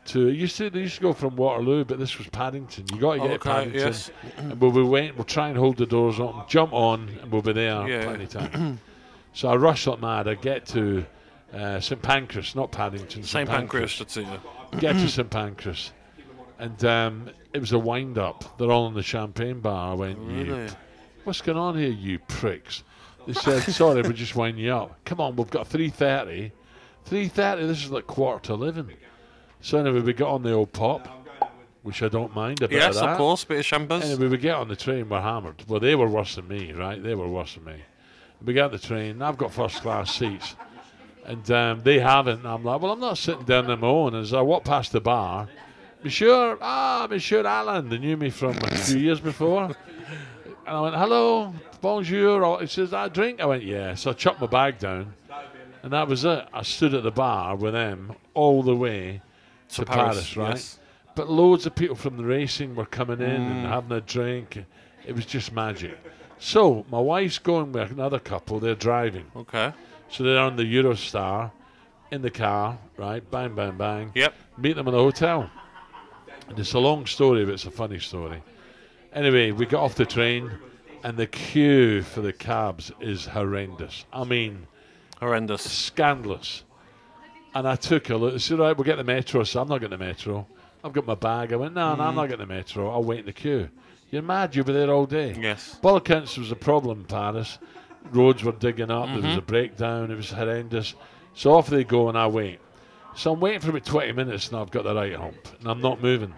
to 0.08 0.30
used 0.30 0.58
to 0.58 0.70
they 0.70 0.80
used 0.82 0.96
to 0.96 1.02
go 1.02 1.14
from 1.14 1.36
Waterloo, 1.36 1.86
but 1.86 2.00
this 2.00 2.18
was 2.18 2.28
Paddington. 2.28 2.86
You 2.94 3.00
got 3.00 3.14
to 3.14 3.20
get 3.20 3.32
Okay, 3.32 3.50
Paddington, 3.50 3.80
yes. 3.80 4.12
and 4.38 4.60
we'll 4.60 4.72
waiting. 4.84 5.16
We'll 5.16 5.24
try 5.26 5.50
and 5.50 5.58
hold 5.58 5.78
the 5.78 5.86
doors 5.86 6.20
open, 6.20 6.42
jump 6.48 6.74
on, 6.74 7.10
and 7.22 7.32
we'll 7.32 7.42
be 7.42 7.54
there 7.54 7.88
Yeah. 7.88 8.04
plenty 8.04 8.24
of 8.26 8.30
time. 8.30 8.80
so 9.34 9.50
I 9.50 9.56
rush 9.56 9.86
like 9.88 10.00
mad. 10.02 10.28
I 10.28 10.36
get 10.36 10.66
to 10.68 11.06
uh, 11.54 11.80
St 11.80 12.02
Pancras, 12.02 12.56
not 12.56 12.72
Paddington. 12.72 13.24
St. 13.24 13.48
Pancras. 13.50 14.02
It. 14.02 14.18
yeah. 14.18 14.38
Get 14.80 14.94
to 14.94 15.08
St 15.08 15.30
Pancras, 15.30 15.92
and 16.60 16.84
um, 16.86 17.30
it 17.54 17.60
was 17.60 17.72
a 17.72 17.80
wind 17.80 18.18
up. 18.18 18.58
They're 18.58 18.72
all 18.72 18.88
in 18.88 18.94
the 18.94 19.04
champagne 19.04 19.60
bar. 19.62 19.92
I 19.92 19.94
went, 19.96 20.20
you, 20.30 20.54
Really? 20.56 20.70
what's 21.24 21.42
going 21.42 21.58
on 21.58 21.78
here, 21.78 21.90
you 21.90 22.20
pricks? 22.20 22.84
They 23.26 23.34
said, 23.34 23.62
sorry, 23.74 24.02
we're 24.02 24.12
just 24.14 24.36
winding 24.36 24.64
you 24.66 24.74
up. 24.74 25.00
Come 25.06 25.20
on, 25.22 25.36
we've 25.36 25.50
got 25.50 25.70
3.30. 25.70 26.52
3.30, 27.10 27.68
this 27.68 27.84
is 27.86 27.92
like 27.92 28.08
quarter 28.08 28.44
to 28.48 28.54
11. 28.54 28.90
So 29.62 29.80
anyway, 29.80 30.02
we 30.02 30.14
got 30.14 30.30
on 30.30 30.44
the 30.44 30.54
old 30.54 30.72
pop, 30.72 31.08
which 31.84 32.04
I 32.04 32.10
don't 32.10 32.34
mind 32.36 32.62
a 32.62 32.68
bit 32.68 32.78
Yes, 32.78 32.98
of 32.98 33.18
course, 33.18 33.44
bit 33.44 33.60
of 33.60 33.66
champers. 33.66 34.04
Anyway, 34.04 34.20
we 34.22 34.28
would 34.30 34.42
get 34.42 34.56
on 34.56 34.68
the 34.68 34.76
train, 34.76 35.10
we're 35.10 35.22
hammered. 35.22 35.64
Well, 35.68 35.80
they 35.80 35.96
were 35.96 36.08
worse 36.08 36.36
than 36.36 36.48
me, 36.48 36.74
right? 36.74 37.02
They 37.02 37.16
were 37.16 37.28
worse 37.28 37.56
than 37.56 37.66
me. 37.66 37.82
We 38.44 38.54
get 38.54 38.66
on 38.66 38.72
the 38.72 38.80
train, 38.80 39.22
I've 39.22 39.38
got 39.38 39.52
first 39.52 39.82
class 39.82 40.14
seats, 40.14 40.56
and 41.26 41.50
um, 41.52 41.82
they 41.84 42.00
haven't. 42.00 42.40
And 42.40 42.48
I'm 42.48 42.64
like, 42.64 42.82
well, 42.82 42.92
I'm 42.92 43.00
not 43.00 43.18
sitting 43.18 43.46
down 43.46 43.70
on 43.70 43.80
my 43.80 43.88
own. 43.88 44.16
As 44.16 44.34
I 44.34 44.42
walk 44.42 44.64
past 44.64 44.92
the 44.92 45.02
bar, 45.02 45.48
Monsieur, 46.04 46.58
ah, 46.62 47.08
Monsieur 47.10 47.46
Alan, 47.46 47.90
they 47.90 47.98
knew 47.98 48.16
me 48.16 48.30
from 48.30 48.56
a 48.64 48.78
few 48.78 49.00
years 49.00 49.20
before. 49.20 49.64
And 49.66 49.76
I 50.76 50.82
went, 50.82 50.96
hello, 50.96 51.54
bonjour. 51.82 52.60
He 52.60 52.68
says, 52.68 52.94
I 52.94 53.08
drink. 53.10 53.40
I 53.40 53.46
went, 53.46 53.64
yeah. 53.64 53.96
So 53.96 54.12
I 54.12 54.14
chucked 54.14 54.40
my 54.40 54.48
bag 54.48 54.78
down, 54.78 55.14
and 55.82 55.94
that 55.94 56.08
was 56.08 56.26
it. 56.26 56.46
I 56.54 56.62
stood 56.62 56.94
at 56.94 57.04
the 57.04 57.12
bar 57.12 57.56
with 57.56 57.74
them 57.74 58.14
all 58.34 58.62
the 58.62 58.76
way 58.76 59.22
to, 59.69 59.86
Paris, 59.86 60.36
right? 60.38 60.55
yes. 60.55 60.79
But 61.15 61.29
loads 61.29 61.65
of 61.65 61.75
people 61.75 61.95
from 61.95 62.17
the 62.17 62.24
racing 62.24 62.75
were 62.75 62.86
coming 62.86 63.19
in 63.19 63.41
and 63.41 63.65
mm. 63.65 63.69
having 63.69 63.91
a 63.91 64.01
drink. 64.01 64.63
It 65.05 65.15
was 65.15 65.25
just 65.25 65.51
magic. 65.51 65.97
So 66.39 66.86
my 66.91 67.00
wife's 67.00 67.39
going 67.39 67.71
with 67.71 67.91
another 67.91 68.19
couple. 68.19 68.59
They're 68.59 68.75
driving, 68.75 69.25
Okay. 69.36 69.74
so 70.09 70.24
they're 70.24 70.39
on 70.39 70.55
the 70.55 70.63
Eurostar 70.63 71.51
in 72.12 72.21
the 72.21 72.29
car, 72.29 72.77
right? 72.97 73.29
Bang, 73.31 73.55
bang, 73.55 73.77
bang. 73.77 74.12
Yep. 74.15 74.33
Meet 74.57 74.75
them 74.75 74.88
in 74.88 74.93
the 74.93 75.00
hotel. 75.00 75.50
And 76.47 76.57
it's 76.59 76.74
a 76.74 76.79
long 76.79 77.05
story, 77.05 77.43
but 77.45 77.53
it's 77.55 77.65
a 77.65 77.71
funny 77.71 78.00
story. 78.00 78.41
Anyway, 79.13 79.51
we 79.51 79.65
got 79.65 79.83
off 79.83 79.95
the 79.95 80.05
train, 80.05 80.51
and 81.03 81.17
the 81.17 81.27
queue 81.27 82.01
for 82.01 82.21
the 82.21 82.33
cabs 82.33 82.91
is 83.00 83.25
horrendous. 83.25 84.05
I 84.13 84.24
mean, 84.24 84.67
Horrendous. 85.19 85.63
scandalous. 85.63 86.63
And 87.54 87.68
I 87.68 87.75
took 87.75 88.10
a 88.10 88.16
look. 88.16 88.34
I 88.34 88.38
said, 88.38 88.60
right, 88.60 88.75
we'll 88.75 88.84
get 88.84 88.98
the 88.98 89.04
metro. 89.04 89.44
So 89.44 89.62
I'm 89.62 89.68
not 89.68 89.80
getting 89.80 89.98
the 89.98 90.06
metro. 90.06 90.46
I've 90.84 90.94
got 90.94 91.06
my 91.06 91.16
bag. 91.16 91.54
I 91.54 91.56
went, 91.56 91.74
no, 91.74 91.96
no, 91.96 92.04
I'm 92.04 92.16
not 92.16 92.30
getting 92.30 92.48
the 92.48 92.54
metro. 92.54 92.89
I'll 92.89 93.04
wait 93.04 93.20
in 93.20 93.25
the 93.25 93.34
queue. 93.34 93.70
You're 94.12 94.22
mad. 94.22 94.56
You'll 94.56 94.66
be 94.66 94.74
there 94.74 94.92
all 94.92 95.06
day. 95.06 95.36
Yes. 95.39 95.75
By 95.75 95.89
all 95.89 95.98
accounts, 95.98 96.38
was 96.38 96.51
a 96.51 96.56
problem 96.56 97.00
in 97.00 97.06
Paris. 97.06 97.58
Roads 98.12 98.44
were 98.44 98.54
digging 98.54 98.92
up. 98.92 99.08
There 99.08 99.22
was 99.22 99.38
a 99.38 99.42
breakdown. 99.42 100.12
It 100.12 100.16
was 100.16 100.30
horrendous. 100.30 100.94
So 101.34 101.54
off 101.54 101.68
they 101.68 101.84
go, 101.84 102.10
and 102.10 102.18
I 102.18 102.27
wait. 102.27 102.60
So 103.16 103.34
I'm 103.34 103.39
waiting 103.39 103.60
for 103.60 103.72
about 103.72 103.84
20 103.84 104.12
minutes, 104.13 104.50
and 104.50 104.58
I've 104.58 104.72
got 104.72 104.84
the 104.84 104.94
right 104.94 105.16
hump, 105.16 105.36
and 105.60 105.68
I'm 105.68 105.82
not 105.82 106.01
moving. 106.01 106.34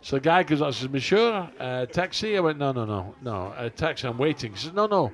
So 0.00 0.16
the 0.16 0.20
guy 0.20 0.42
goes 0.42 0.60
up 0.60 0.68
and 0.68 0.76
says, 0.76 0.88
Monsieur, 0.88 1.50
uh, 1.58 1.86
taxi? 1.86 2.36
I 2.36 2.40
went, 2.40 2.58
no, 2.58 2.72
no, 2.72 2.84
no, 2.84 3.14
no, 3.22 3.46
uh, 3.48 3.68
taxi, 3.70 4.06
I'm 4.06 4.16
waiting. 4.18 4.52
He 4.52 4.58
says, 4.58 4.72
no, 4.72 4.86
no, 4.86 5.12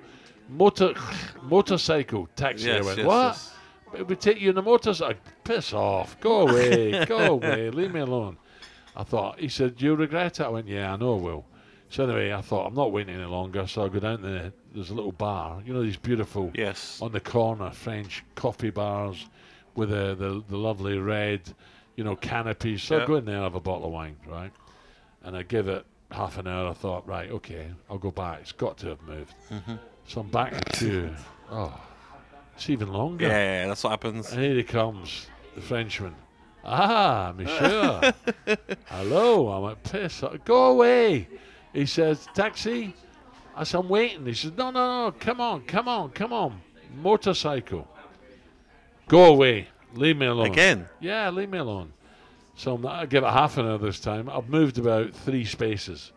motor, 0.48 0.94
motorcycle 1.42 2.28
taxi. 2.36 2.70
I 2.70 2.80
went, 2.82 2.98
yes, 2.98 3.06
what? 3.06 3.26
yes. 3.28 3.54
It 3.96 4.06
would 4.08 4.20
take 4.20 4.40
you 4.40 4.50
in 4.50 4.58
a 4.58 4.62
motorcycle. 4.62 5.20
Piss 5.44 5.72
off. 5.72 6.18
Go 6.20 6.48
away. 6.48 7.04
go 7.08 7.18
away. 7.34 7.70
Leave 7.70 7.92
me 7.92 8.00
alone. 8.00 8.36
I 8.96 9.04
thought, 9.04 9.38
he 9.40 9.48
said, 9.48 9.76
do 9.76 9.84
you 9.86 9.94
regret 9.94 10.40
it? 10.40 10.44
I 10.44 10.48
went, 10.48 10.68
yeah, 10.68 10.92
I 10.92 10.96
know 10.96 11.18
I 11.18 11.20
will. 11.20 11.44
So 11.88 12.04
anyway, 12.04 12.32
I 12.32 12.40
thought, 12.40 12.66
I'm 12.66 12.74
not 12.74 12.92
waiting 12.92 13.14
any 13.14 13.24
longer. 13.24 13.66
So 13.66 13.84
I 13.84 13.88
go 13.88 13.98
down 14.00 14.22
to, 14.22 14.52
there's 14.74 14.90
a 14.90 14.94
little 14.94 15.12
bar. 15.12 15.62
You 15.64 15.74
know, 15.74 15.82
these 15.82 15.96
beautiful, 15.96 16.50
Yes. 16.54 17.00
on 17.02 17.12
the 17.12 17.20
corner, 17.20 17.70
French 17.70 18.22
coffee 18.34 18.70
bars 18.70 19.26
with 19.74 19.90
the, 19.90 20.14
the, 20.14 20.42
the 20.48 20.56
lovely 20.56 20.98
red, 20.98 21.40
you 21.96 22.04
know, 22.04 22.16
canopies. 22.16 22.82
So 22.82 22.96
I 22.96 23.00
Yeah. 23.00 23.06
go 23.06 23.14
in 23.16 23.24
there 23.24 23.36
and 23.36 23.44
have 23.44 23.54
a 23.54 23.60
bottle 23.60 23.86
of 23.86 23.92
wine, 23.92 24.16
right? 24.26 24.52
And 25.22 25.36
I 25.36 25.42
give 25.42 25.68
it 25.68 25.84
half 26.10 26.36
an 26.38 26.46
hour. 26.46 26.68
I 26.70 26.74
thought, 26.74 27.06
right, 27.06 27.30
okay, 27.30 27.68
I'll 27.90 27.98
go 27.98 28.10
back. 28.10 28.40
It's 28.40 28.52
got 28.52 28.76
to 28.78 28.88
have 28.88 29.02
moved. 29.02 29.34
Mm-hmm. 29.50 29.74
So 30.06 30.20
I'm 30.22 30.28
back 30.28 30.64
to. 30.72 31.14
Oh, 31.50 31.78
it's 32.54 32.68
even 32.70 32.92
longer. 32.92 33.26
Yeah, 33.26 33.68
that's 33.68 33.84
what 33.84 33.90
happens. 33.90 34.32
And 34.32 34.42
here 34.42 34.54
he 34.54 34.62
comes, 34.62 35.26
the 35.54 35.60
Frenchman. 35.60 36.14
Ah, 36.64 37.32
monsieur. 37.36 38.12
Hello. 38.86 39.48
I 39.48 39.58
went, 39.58 39.82
piss. 39.82 40.22
Go 40.44 40.70
away. 40.72 41.28
He 41.72 41.86
says, 41.86 42.28
taxi. 42.34 42.94
I 43.56 43.64
said, 43.64 43.80
I'm 43.80 43.88
waiting. 43.88 44.24
He 44.26 44.34
says, 44.34 44.52
no, 44.56 44.70
no, 44.70 45.06
no. 45.06 45.12
Come 45.12 45.40
on, 45.40 45.62
come 45.62 45.88
on, 45.88 46.10
come 46.10 46.32
on. 46.32 46.60
Motorcycle. 46.94 47.88
Go 49.08 49.24
away. 49.26 49.68
Leave 49.94 50.16
me 50.16 50.26
alone. 50.26 50.46
Again? 50.46 50.88
Yeah, 51.00 51.30
leave 51.30 51.50
me 51.50 51.58
alone. 51.58 51.92
So 52.54 52.74
I'm 52.74 52.86
I 52.86 53.06
give 53.06 53.24
it 53.24 53.30
half 53.30 53.58
an 53.58 53.66
hour 53.66 53.78
this 53.78 53.98
time. 53.98 54.28
I've 54.28 54.48
moved 54.48 54.78
about 54.78 55.14
three 55.14 55.44
spaces. 55.44 56.12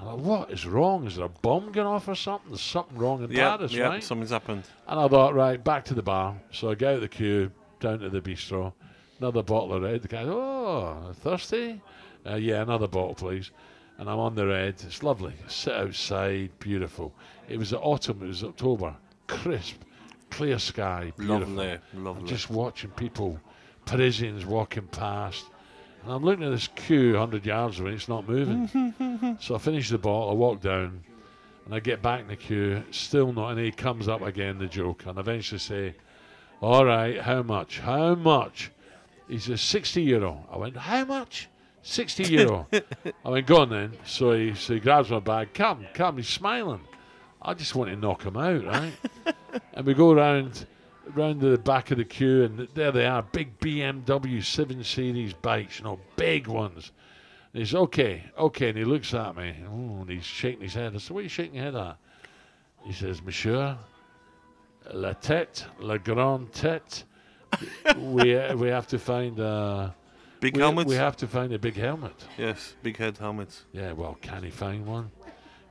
I'm 0.00 0.06
like, 0.06 0.18
what 0.18 0.50
is 0.50 0.64
wrong? 0.66 1.06
Is 1.06 1.16
there 1.16 1.24
a 1.26 1.28
bomb 1.28 1.72
going 1.72 1.86
off 1.86 2.06
or 2.08 2.14
something? 2.14 2.50
There's 2.50 2.60
something 2.60 2.96
wrong 2.96 3.22
in 3.24 3.30
Yeah, 3.32 3.56
Paris, 3.56 3.72
yeah, 3.72 3.88
right? 3.88 4.02
something's 4.02 4.30
happened. 4.30 4.64
And 4.86 5.00
I 5.00 5.08
thought, 5.08 5.34
right, 5.34 5.62
back 5.62 5.84
to 5.86 5.94
the 5.94 6.02
bar. 6.02 6.36
So 6.52 6.70
I 6.70 6.74
get 6.76 6.88
out 6.90 6.94
of 6.96 7.00
the 7.00 7.08
queue, 7.08 7.50
down 7.80 7.98
to 8.00 8.08
the 8.08 8.20
bistro, 8.20 8.72
another 9.18 9.42
bottle 9.42 9.74
of 9.74 9.82
red. 9.82 10.02
The 10.02 10.08
guy, 10.08 10.22
oh, 10.22 11.12
thirsty? 11.22 11.80
Uh, 12.24 12.36
yeah, 12.36 12.62
another 12.62 12.86
bottle, 12.86 13.14
please. 13.14 13.50
And 13.98 14.08
I'm 14.08 14.18
on 14.20 14.36
the 14.36 14.46
red. 14.46 14.76
It's 14.86 15.02
lovely. 15.02 15.34
Sit 15.48 15.74
outside, 15.74 16.50
beautiful. 16.60 17.12
It 17.48 17.58
was 17.58 17.72
autumn, 17.72 18.22
it 18.22 18.28
was 18.28 18.44
October. 18.44 18.94
Crisp, 19.26 19.82
clear 20.30 20.60
sky, 20.60 21.12
beautiful. 21.18 21.54
Lovely, 21.54 21.78
I'm 21.94 22.04
lovely. 22.04 22.28
just 22.28 22.50
watching 22.50 22.90
people, 22.90 23.40
Parisians 23.84 24.46
walking 24.46 24.86
past. 24.86 25.46
And 26.08 26.16
I'm 26.16 26.24
looking 26.24 26.44
at 26.44 26.52
this 26.52 26.68
queue 26.68 27.12
100 27.12 27.44
yards 27.44 27.80
away, 27.80 27.92
it's 27.92 28.08
not 28.08 28.26
moving. 28.26 29.36
so 29.40 29.54
I 29.54 29.58
finish 29.58 29.90
the 29.90 29.98
bottle, 29.98 30.30
I 30.30 30.32
walk 30.32 30.62
down, 30.62 31.02
and 31.66 31.74
I 31.74 31.80
get 31.80 32.00
back 32.00 32.22
in 32.22 32.28
the 32.28 32.36
queue, 32.36 32.82
still 32.90 33.30
not, 33.30 33.50
and 33.50 33.60
he 33.60 33.70
comes 33.70 34.08
up 34.08 34.22
again, 34.22 34.58
the 34.58 34.68
joke, 34.68 35.04
and 35.04 35.18
eventually 35.18 35.58
say, 35.58 35.94
All 36.62 36.86
right, 36.86 37.20
how 37.20 37.42
much? 37.42 37.80
How 37.80 38.14
much? 38.14 38.70
He 39.28 39.38
says, 39.38 39.60
60 39.60 40.00
euro. 40.00 40.46
I 40.50 40.56
went, 40.56 40.78
How 40.78 41.04
much? 41.04 41.50
60 41.82 42.32
euro. 42.32 42.66
I 42.72 43.28
went, 43.28 43.46
Go 43.46 43.60
on 43.60 43.68
then. 43.68 43.92
So 44.06 44.32
he, 44.32 44.54
so 44.54 44.72
he 44.72 44.80
grabs 44.80 45.10
my 45.10 45.20
bag, 45.20 45.52
Come, 45.52 45.86
come, 45.92 46.16
he's 46.16 46.28
smiling. 46.28 46.80
I 47.42 47.52
just 47.52 47.74
want 47.74 47.90
to 47.90 47.96
knock 47.96 48.22
him 48.22 48.38
out, 48.38 48.64
right? 48.64 48.94
and 49.74 49.84
we 49.84 49.92
go 49.92 50.14
round 51.14 51.40
to 51.40 51.50
the 51.50 51.58
back 51.58 51.90
of 51.90 51.98
the 51.98 52.04
queue, 52.04 52.44
and 52.44 52.68
there 52.74 52.92
they 52.92 53.06
are, 53.06 53.22
big 53.22 53.58
BMW 53.60 54.42
7 54.42 54.84
Series 54.84 55.32
bikes, 55.32 55.78
you 55.78 55.84
know, 55.84 56.00
big 56.16 56.46
ones. 56.46 56.92
And 57.52 57.60
he's 57.60 57.74
okay, 57.74 58.24
okay, 58.36 58.68
and 58.68 58.78
he 58.78 58.84
looks 58.84 59.14
at 59.14 59.36
me, 59.36 59.54
oh, 59.66 60.00
and 60.02 60.10
he's 60.10 60.24
shaking 60.24 60.62
his 60.62 60.74
head. 60.74 60.94
I 60.94 60.98
said, 60.98 61.14
"What 61.14 61.20
are 61.20 61.22
you 61.22 61.28
shaking 61.28 61.54
your 61.54 61.64
head 61.64 61.74
at?" 61.74 61.96
He 62.84 62.92
says, 62.92 63.22
"Monsieur, 63.22 63.76
la 64.92 65.14
tête, 65.14 65.64
la 65.80 65.96
grande 65.96 66.50
tête. 66.52 67.04
we 67.96 68.36
uh, 68.36 68.54
we 68.56 68.68
have 68.68 68.86
to 68.88 68.98
find 68.98 69.38
a." 69.38 69.94
Big 70.40 70.56
we, 70.56 70.62
helmets? 70.62 70.88
we 70.88 70.94
have 70.94 71.16
to 71.16 71.26
find 71.26 71.52
a 71.52 71.58
big 71.58 71.74
helmet." 71.74 72.14
yes, 72.36 72.74
big 72.82 72.96
head 72.96 73.16
helmets. 73.16 73.64
Yeah, 73.72 73.92
well, 73.92 74.18
can 74.20 74.42
he 74.42 74.50
find 74.50 74.86
one? 74.86 75.10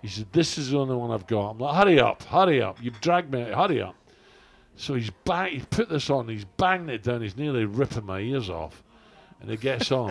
He 0.02 0.08
said, 0.08 0.28
This 0.32 0.58
is 0.58 0.72
the 0.72 0.78
only 0.78 0.96
one 0.96 1.12
I've 1.12 1.28
got. 1.28 1.52
I'm 1.52 1.58
like, 1.58 1.76
Hurry 1.76 2.00
up, 2.00 2.24
hurry 2.24 2.62
up. 2.62 2.78
You've 2.82 3.00
dragged 3.02 3.32
me 3.32 3.42
hurry 3.42 3.82
up. 3.82 3.96
So 4.78 4.94
he's 4.94 5.10
bang, 5.26 5.54
he's 5.54 5.66
put 5.66 5.90
this 5.90 6.10
on, 6.10 6.30
he's 6.30 6.46
banging 6.46 6.90
it 6.90 7.04
down, 7.04 7.22
he's 7.22 7.36
nearly 7.36 7.66
ripping 7.66 8.06
my 8.06 8.20
ears 8.20 8.50
off. 8.50 8.84
And 9.42 9.52
it 9.52 9.60
gets 9.60 9.92
on. 9.92 10.10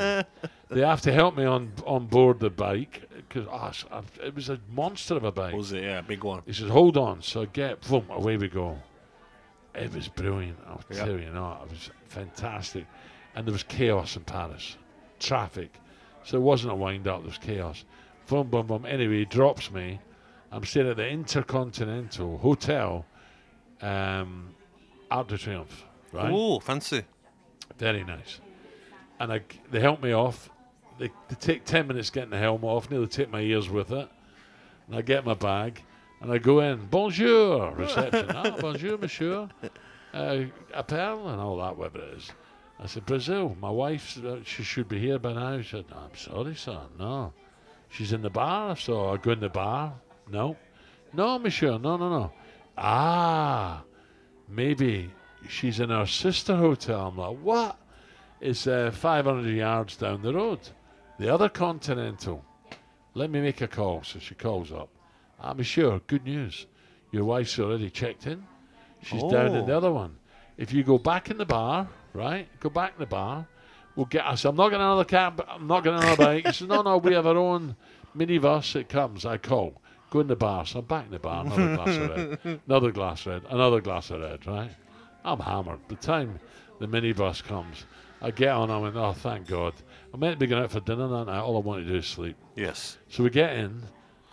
they 0.68 0.80
have 0.80 1.00
to 1.02 1.12
help 1.12 1.36
me 1.36 1.44
on 1.44 1.72
on 1.84 2.06
board 2.06 2.38
the 2.40 2.50
bike 2.50 3.08
because 3.28 3.84
it 4.22 4.34
was 4.34 4.50
a 4.50 4.60
monster 4.70 5.16
of 5.16 5.24
a 5.24 5.32
bike. 5.32 5.54
Was 5.54 5.72
it? 5.72 5.82
Yeah, 5.82 6.00
big 6.00 6.22
one. 6.24 6.42
He 6.46 6.52
says, 6.52 6.68
Hold 6.68 6.96
on. 6.96 7.22
So 7.22 7.42
I 7.42 7.46
get, 7.46 7.80
boom, 7.88 8.04
away 8.10 8.36
we 8.36 8.48
go. 8.48 8.78
It 9.74 9.92
was 9.94 10.08
brilliant. 10.08 10.58
I'll 10.66 10.80
Yeah. 10.90 11.04
tell 11.04 11.18
you 11.20 11.30
not. 11.30 11.62
It 11.64 11.70
was 11.70 11.90
fantastic. 12.08 12.86
And 13.34 13.46
there 13.46 13.52
was 13.52 13.62
chaos 13.64 14.16
in 14.16 14.22
Paris. 14.24 14.76
Traffic. 15.18 15.72
So 16.24 16.38
it 16.38 16.42
wasn't 16.42 16.72
a 16.72 16.76
wind 16.76 17.06
up, 17.06 17.20
there 17.20 17.28
was 17.28 17.38
chaos. 17.38 17.84
Boom, 18.26 18.48
boom, 18.48 18.66
boom. 18.66 18.84
Anyway, 18.86 19.18
he 19.18 19.24
drops 19.24 19.70
me. 19.70 20.00
I'm 20.50 20.64
staying 20.64 20.88
at 20.88 20.96
the 20.96 21.06
Intercontinental 21.08 22.38
Hotel, 22.38 23.04
um, 23.80 24.54
Arc 25.10 25.28
de 25.28 25.38
Triomphe. 25.38 25.84
Right? 26.12 26.30
Oh, 26.32 26.60
fancy. 26.60 27.04
Very 27.78 28.04
nice. 28.04 28.40
And 29.20 29.32
I, 29.32 29.40
they 29.70 29.80
help 29.80 30.02
me 30.02 30.12
off. 30.12 30.50
They, 30.98 31.10
they 31.28 31.36
take 31.38 31.64
10 31.64 31.86
minutes 31.86 32.10
getting 32.10 32.30
the 32.30 32.38
helmet 32.38 32.64
off, 32.64 32.90
nearly 32.90 33.06
take 33.06 33.30
my 33.30 33.40
ears 33.40 33.68
with 33.68 33.92
it. 33.92 34.08
And 34.86 34.96
I 34.96 35.02
get 35.02 35.24
my 35.24 35.34
bag 35.34 35.82
and 36.20 36.32
I 36.32 36.38
go 36.38 36.60
in. 36.60 36.86
Bonjour, 36.86 37.72
reception. 37.72 38.30
ah, 38.34 38.56
bonjour, 38.60 38.98
monsieur. 38.98 39.48
Uh, 40.14 40.44
appel 40.72 41.28
and 41.28 41.40
all 41.40 41.58
that, 41.58 41.76
whatever 41.76 41.98
it 41.98 42.16
is. 42.16 42.30
I 42.78 42.86
said, 42.86 43.06
Brazil, 43.06 43.56
my 43.60 43.70
wife, 43.70 44.22
uh, 44.24 44.42
she 44.44 44.62
should 44.62 44.88
be 44.88 44.98
here 44.98 45.18
by 45.18 45.32
now. 45.32 45.60
She 45.60 45.70
said, 45.70 45.86
no, 45.90 45.96
I'm 45.96 46.16
sorry, 46.16 46.54
sir. 46.54 46.80
No. 46.98 47.32
She's 47.88 48.12
in 48.12 48.22
the 48.22 48.30
bar. 48.30 48.76
So 48.76 49.10
I 49.10 49.16
go 49.16 49.32
in 49.32 49.40
the 49.40 49.48
bar. 49.48 49.94
No. 50.30 50.56
No, 51.12 51.38
monsieur. 51.38 51.78
No, 51.78 51.96
no, 51.96 52.10
no. 52.10 52.32
Ah, 52.76 53.82
maybe 54.48 55.10
she's 55.48 55.80
in 55.80 55.90
our 55.90 56.06
sister 56.06 56.56
hotel. 56.56 57.08
I'm 57.08 57.16
like, 57.16 57.38
what? 57.38 57.78
It's 58.40 58.66
uh, 58.66 58.90
500 58.92 59.48
yards 59.48 59.96
down 59.96 60.22
the 60.22 60.34
road. 60.34 60.60
The 61.18 61.32
other 61.32 61.48
Continental, 61.48 62.44
let 63.14 63.30
me 63.30 63.40
make 63.40 63.60
a 63.60 63.68
call. 63.68 64.02
So 64.04 64.18
she 64.18 64.34
calls 64.34 64.72
up. 64.72 64.88
I'm 65.40 65.62
sure, 65.62 66.00
good 66.06 66.24
news. 66.24 66.66
Your 67.12 67.24
wife's 67.24 67.58
already 67.58 67.90
checked 67.90 68.26
in. 68.26 68.44
She's 69.02 69.22
down 69.24 69.54
in 69.54 69.66
the 69.66 69.72
Oh. 69.72 69.76
other 69.76 69.92
one. 69.92 70.16
If 70.58 70.72
you 70.72 70.82
go 70.82 70.98
back 70.98 71.30
in 71.30 71.38
the 71.38 71.44
bar, 71.46 71.88
right? 72.12 72.48
Go 72.60 72.70
back 72.70 72.94
in 72.94 73.00
the 73.00 73.06
bar. 73.06 73.46
We'll 73.94 74.06
get 74.06 74.26
us. 74.26 74.44
I'm 74.44 74.56
not 74.56 74.68
getting 74.70 74.84
another 74.84 75.04
cab. 75.04 75.42
I'm 75.48 75.66
not 75.66 75.84
getting 75.84 76.00
another 76.00 76.22
bike. 76.22 76.46
He 76.46 76.52
says, 76.52 76.68
no, 76.68 76.82
no, 76.82 76.98
we 76.98 77.14
have 77.14 77.26
our 77.26 77.36
own 77.36 77.76
minibus. 78.16 78.76
It 78.76 78.88
comes. 78.90 79.24
I 79.24 79.38
call. 79.38 79.80
Go 80.10 80.20
in 80.20 80.26
the 80.28 80.36
bar. 80.36 80.64
So 80.66 80.78
I'm 80.80 80.84
back 80.84 81.06
in 81.06 81.10
the 81.12 81.18
bar. 81.18 81.44
Another 81.44 81.76
glass 81.76 81.96
of 81.96 82.10
red. 82.44 82.60
Another 82.66 82.90
glass 82.92 83.20
of 83.26 83.32
red. 83.32 83.42
Another 83.50 83.80
glass 83.80 84.10
of 84.10 84.20
red, 84.20 84.46
right? 84.46 84.70
I'm 85.24 85.40
hammered. 85.40 85.80
The 85.88 85.96
time 85.96 86.38
the 86.78 86.86
minibus 86.86 87.42
comes, 87.42 87.84
I 88.22 88.30
get 88.30 88.50
on. 88.50 88.70
I 88.70 88.78
went, 88.78 88.96
oh, 88.96 89.12
thank 89.12 89.48
God. 89.48 89.74
I'm 90.14 90.20
meant 90.20 90.34
to 90.34 90.38
be 90.38 90.46
going 90.46 90.62
out 90.62 90.70
for 90.70 90.80
dinner 90.80 91.08
that 91.08 91.24
night. 91.26 91.40
All 91.40 91.56
I 91.56 91.60
want 91.60 91.84
to 91.84 91.90
do 91.90 91.96
is 91.98 92.06
sleep. 92.06 92.36
Yes. 92.54 92.98
So 93.08 93.24
we 93.24 93.30
get 93.30 93.54
in. 93.56 93.82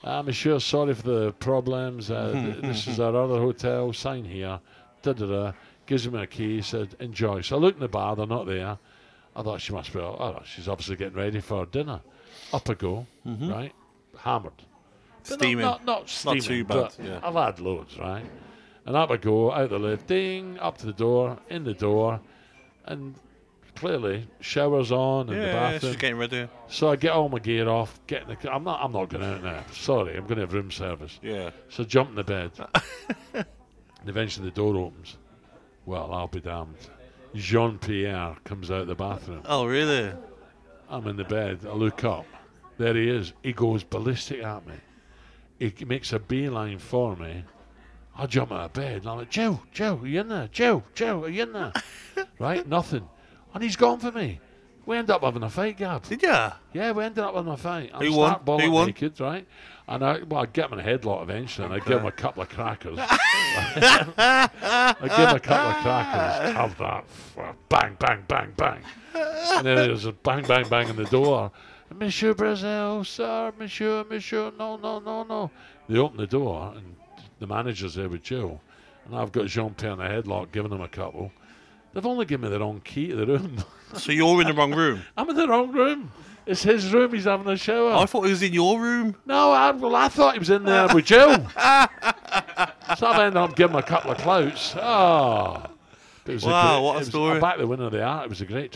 I'm 0.03 0.30
sure 0.32 0.60
sorry 0.60 0.94
for 0.94 1.01
the 1.03 1.32
problems. 1.34 2.12
Uh, 2.12 2.32
th- 2.34 2.58
this 2.62 2.88
is 2.88 3.00
our 3.00 3.15
other 3.15 3.39
hotel. 3.39 3.92
Sign 3.94 4.25
here. 4.25 4.60
Da 5.01 5.13
da 5.13 5.25
da. 5.25 5.51
Gives 5.86 6.08
me 6.10 6.22
a 6.22 6.27
key. 6.27 6.62
Said 6.62 6.96
enjoy. 7.00 7.42
So 7.42 7.56
I 7.56 7.60
look 7.60 7.75
in 7.75 7.80
the 7.82 7.88
bar. 7.88 8.15
They're 8.15 8.27
not 8.27 8.46
there. 8.46 8.77
I 9.36 9.42
thought 9.42 9.62
she 9.62 9.74
must 9.74 9.92
be. 9.92 10.00
Oh, 10.00 10.42
she's 10.46 10.68
obviously 10.68 10.96
getting 10.98 11.18
ready 11.18 11.39
for 11.42 11.65
dinner. 11.65 12.01
Up 12.53 12.70
I 12.70 12.74
go. 12.75 13.08
Right, 13.25 13.74
hammered. 14.20 14.53
But 15.24 15.30
not- 15.32 15.39
Steaming. 15.39 15.65
Not, 15.65 15.86
not, 15.86 16.10
steaming, 16.10 16.42
too 16.42 16.63
bad, 16.65 16.94
yeah. 17.01 17.20
I've 17.24 17.34
had 17.36 17.60
loads, 17.60 17.98
right? 17.98 18.25
And 18.86 18.96
up 18.96 19.10
I 19.12 19.18
go, 19.18 19.51
out 19.51 19.70
the 19.70 19.80
lift, 19.80 20.08
ding, 20.08 20.60
up 20.60 20.77
to 20.80 20.86
the 20.86 20.94
door, 20.94 21.38
in 21.50 21.63
the 21.63 21.74
door, 21.74 22.20
and 22.86 23.15
clearly 23.75 24.27
showers 24.42 24.92
on 24.92 25.30
in 25.30 25.39
the 25.39 25.46
Yeah, 25.48 25.53
bathroom. 25.53 25.92
she's 25.94 26.01
getting 26.01 26.18
ready. 26.18 26.48
So 26.68 26.89
I 26.89 26.98
get 26.98 27.12
all 27.13 27.30
my 27.30 27.39
gear 27.39 27.70
off, 27.70 28.00
get 28.08 28.24
in 28.24 28.36
the. 28.42 28.53
I'm 28.53 28.63
not. 28.65 28.82
I'm 28.84 28.92
not 28.92 29.08
going 29.10 29.24
out 29.24 29.42
now. 29.42 29.63
Sorry, 29.72 30.18
I'm 30.18 30.24
going 30.24 30.36
to 30.36 30.42
have 30.42 30.53
room 30.53 30.70
service. 30.70 31.18
Yeah. 31.22 31.51
So 31.70 31.84
I 31.84 31.86
jump 31.86 32.10
in 32.10 32.15
the 32.15 32.24
bed. 32.25 32.51
and 33.34 33.46
eventually 34.10 34.50
the 34.50 34.56
door 34.56 34.75
opens. 34.75 35.18
Well, 35.86 36.13
I'll 36.13 36.27
be 36.27 36.42
damned. 36.42 36.75
Jean 37.36 37.80
Pierre 37.80 38.36
comes 38.44 38.70
out 38.70 38.82
of 38.82 38.88
the 38.88 38.96
bathroom. 38.96 39.42
Oh, 39.46 39.65
really? 39.65 40.12
I'm 40.89 41.08
in 41.08 41.15
the 41.15 41.24
bed. 41.24 41.62
I 41.65 41.74
look 41.74 42.03
up. 42.03 42.25
There 42.77 42.94
he 42.94 43.10
is. 43.10 43.34
He 43.42 43.53
goes 43.53 43.84
ballistic 43.84 44.44
at 44.44 44.65
me. 44.68 44.75
He 45.70 45.86
makes 45.86 46.12
a 46.12 46.20
beeline 46.20 46.79
for 46.79 47.15
me. 47.15 47.43
I 48.17 48.25
jump 48.27 48.51
out 48.51 48.65
of 48.65 48.74
bed 48.74 48.98
and 49.01 49.08
I'm 49.08 49.17
like, 49.20 49.29
Joe, 49.29 49.62
Joe, 49.72 50.00
are 50.01 50.08
you 50.08 50.20
in 50.22 50.27
there? 50.27 50.48
Joe, 50.51 50.84
Joe, 50.93 51.24
are 51.24 51.29
you 51.29 51.43
in 51.43 51.53
there? 51.53 51.74
right? 52.39 52.67
Nothing. 52.67 53.08
And 53.53 53.63
he's 53.63 53.75
gone 53.75 54.00
for 54.00 54.12
me. 54.12 54.39
We 54.86 54.98
end 54.98 55.10
up 55.10 55.24
having 55.24 55.43
a 55.43 55.50
fight, 55.50 55.77
Gab. 55.77 56.03
Did 56.03 56.22
ya? 56.24 56.51
Yeah, 56.74 56.91
we 56.91 57.05
ended 57.05 57.24
up 57.24 57.34
having 57.36 57.51
a 57.53 57.58
fight. 57.58 57.91
I'm 57.93 58.05
Who 58.05 58.17
won? 58.17 58.41
stark 58.43 58.62
Who 58.62 58.72
won? 58.72 58.88
naked, 58.88 59.20
right? 59.22 59.48
And 59.88 60.03
I, 60.03 60.22
well, 60.24 60.41
I 60.41 60.46
get 60.46 60.70
him 60.72 60.77
in 60.79 60.86
a 60.86 60.98
headlock 60.98 61.24
eventually, 61.24 61.65
and 61.65 61.74
I 61.74 61.79
give 61.79 62.00
him 62.01 62.05
a 62.05 62.12
couple 62.24 62.43
of 62.43 62.50
crackers. 62.50 63.00
I 63.01 64.50
give 65.01 65.29
him 65.29 65.36
a 65.36 65.39
couple 65.39 65.72
of 65.72 65.75
crackers. 65.77 66.53
Have 66.53 66.77
that. 66.79 67.05
Bang, 67.70 67.96
bang, 68.00 68.24
bang, 68.27 68.53
bang. 68.58 68.82
And 69.15 69.65
then 69.65 69.75
there's 69.75 70.05
a 70.05 70.12
bang, 70.12 70.46
bang, 70.46 70.67
bang 70.67 70.89
in 70.89 70.96
the 70.98 71.05
door. 71.05 71.51
Monsieur 72.00 72.34
Brazil, 72.34 73.04
sir, 73.04 73.52
monsieur, 73.60 74.04
monsieur, 74.10 74.52
no, 74.58 74.78
no, 74.78 75.00
no, 75.00 75.24
no. 75.24 75.52
They 75.88 75.98
open 75.98 76.18
the 76.18 76.28
door, 76.28 76.74
and 76.76 76.96
the 77.40 77.48
manager's 77.48 77.96
there 77.96 78.10
with 78.10 78.24
Joe. 78.24 78.60
And 79.06 79.16
I've 79.16 79.32
got 79.32 79.48
Jean 79.48 79.74
Pierre 79.74 79.94
in 79.94 80.00
a 80.02 80.10
headlock, 80.10 80.52
giving 80.52 80.72
him 80.72 80.82
a 80.82 80.88
couple. 80.88 81.32
They've 81.94 82.06
only 82.06 82.26
given 82.26 82.50
me 82.50 82.56
the 82.56 82.60
wrong 82.60 82.82
key 82.84 83.08
to 83.10 83.16
the 83.16 83.26
room. 83.28 83.58
So 83.96 84.12
you're 84.12 84.42
in 84.42 84.48
the 84.48 84.54
wrong 84.56 84.74
room. 84.74 85.04
I'm 85.16 85.30
in 85.30 85.36
the 85.36 85.48
wrong 85.48 85.72
room. 85.72 86.12
It's 86.48 86.64
his 86.64 86.92
room. 86.92 87.14
He's 87.14 87.26
having 87.26 87.48
a 87.48 87.56
shower. 87.56 87.92
I 87.94 88.08
thought 88.08 88.24
he 88.24 88.32
was 88.32 88.42
in 88.42 88.52
your 88.52 88.80
room. 88.80 89.16
No, 89.24 89.52
I, 89.52 89.70
well, 89.70 89.96
I 89.96 90.08
thought 90.08 90.34
he 90.34 90.40
was 90.40 90.50
in 90.50 90.64
there 90.64 90.88
with 90.92 91.06
Joe. 91.06 91.36
so 91.56 93.06
I've 93.06 93.20
ended 93.20 93.38
up 93.38 93.56
giving 93.56 93.76
him 93.76 93.80
a 93.80 93.84
couple 93.84 94.10
of 94.10 94.18
clouts. 94.18 94.74
Oh. 94.75 94.82
Wow, 94.82 95.70
great, 96.25 96.42
what 96.44 96.48
a 96.48 96.96
it 96.96 97.00
was- 97.01 97.08
story. 97.10 97.40
Back 97.40 97.60
the 97.60 97.68
winner 97.68 97.84
of 97.86 97.92
the 97.92 98.01
art. 98.01 98.25
It 98.25 98.29
was 98.29 98.42
a 98.42 98.46
great. 98.48 98.75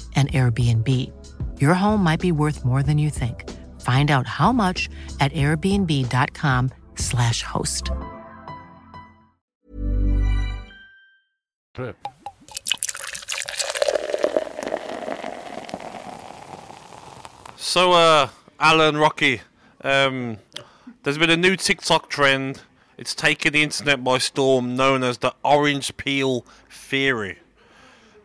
an 0.15 0.27
Airbnb. 0.27 0.87
Your 1.59 1.73
home 1.73 2.03
might 2.03 2.19
be 2.19 2.31
worth 2.31 2.63
more 2.63 2.83
than 2.83 2.99
you 2.99 3.09
think. 3.09 3.49
Find 3.81 4.11
out 4.11 4.27
how 4.27 4.51
much 4.51 4.87
at 5.19 5.33
airbnb.com/slash 5.33 7.41
host. 7.41 7.89
So, 17.55 17.93
uh, 17.93 18.27
Alan 18.59 18.97
Rocky, 18.97 19.41
um, 19.83 20.37
there's 21.03 21.17
been 21.17 21.29
a 21.29 21.37
new 21.37 21.55
TikTok 21.55 22.09
trend. 22.09 22.61
It's 22.97 23.15
taken 23.15 23.53
the 23.53 23.63
internet 23.63 24.03
by 24.03 24.17
storm, 24.17 24.75
known 24.75 25.03
as 25.03 25.19
the 25.19 25.33
orange 25.43 25.95
peel 25.97 26.45
theory. 26.69 27.39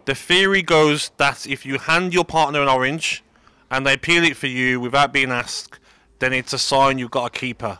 The 0.06 0.14
theory 0.14 0.62
goes 0.62 1.10
that 1.18 1.46
if 1.46 1.66
you 1.66 1.78
hand 1.78 2.14
your 2.14 2.24
partner 2.24 2.62
an 2.62 2.68
orange 2.68 3.22
and 3.70 3.86
they 3.86 3.96
peel 3.96 4.24
it 4.24 4.36
for 4.36 4.46
you 4.46 4.80
without 4.80 5.12
being 5.12 5.30
asked, 5.30 5.78
then 6.20 6.32
it's 6.32 6.52
a 6.52 6.58
sign 6.58 6.98
you've 6.98 7.10
got 7.10 7.26
a 7.26 7.30
keeper. 7.30 7.78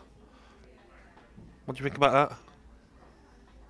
What 1.65 1.77
do 1.77 1.83
you 1.83 1.89
think 1.89 1.97
about 1.97 2.31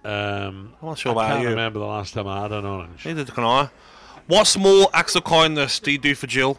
that? 0.03 0.09
Um, 0.11 0.75
I'm 0.81 0.89
not 0.89 0.99
sure 0.99 1.11
I 1.11 1.13
about 1.15 1.29
can't 1.29 1.43
you. 1.43 1.49
remember 1.51 1.79
the 1.81 1.87
last 1.87 2.15
time 2.15 2.27
I 2.29 2.43
had 2.43 2.53
an 2.53 2.65
orange. 2.65 3.05
Neither 3.05 3.25
can 3.27 3.45
I. 3.45 3.71
What 4.27 4.47
small 4.47 4.91
acts 4.93 5.15
of 5.17 5.25
kindness 5.25 5.79
do 5.81 5.93
you 5.93 5.99
do 5.99 6.15
for 6.15 6.27
Jill? 6.27 6.59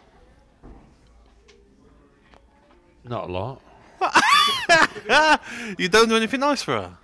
Not 3.03 3.29
a 3.29 3.31
lot. 3.31 3.61
You 5.77 5.87
don't 5.89 6.09
do 6.09 6.15
anything 6.17 6.41
nice 6.41 6.61
for 6.61 6.73
her. 6.73 6.97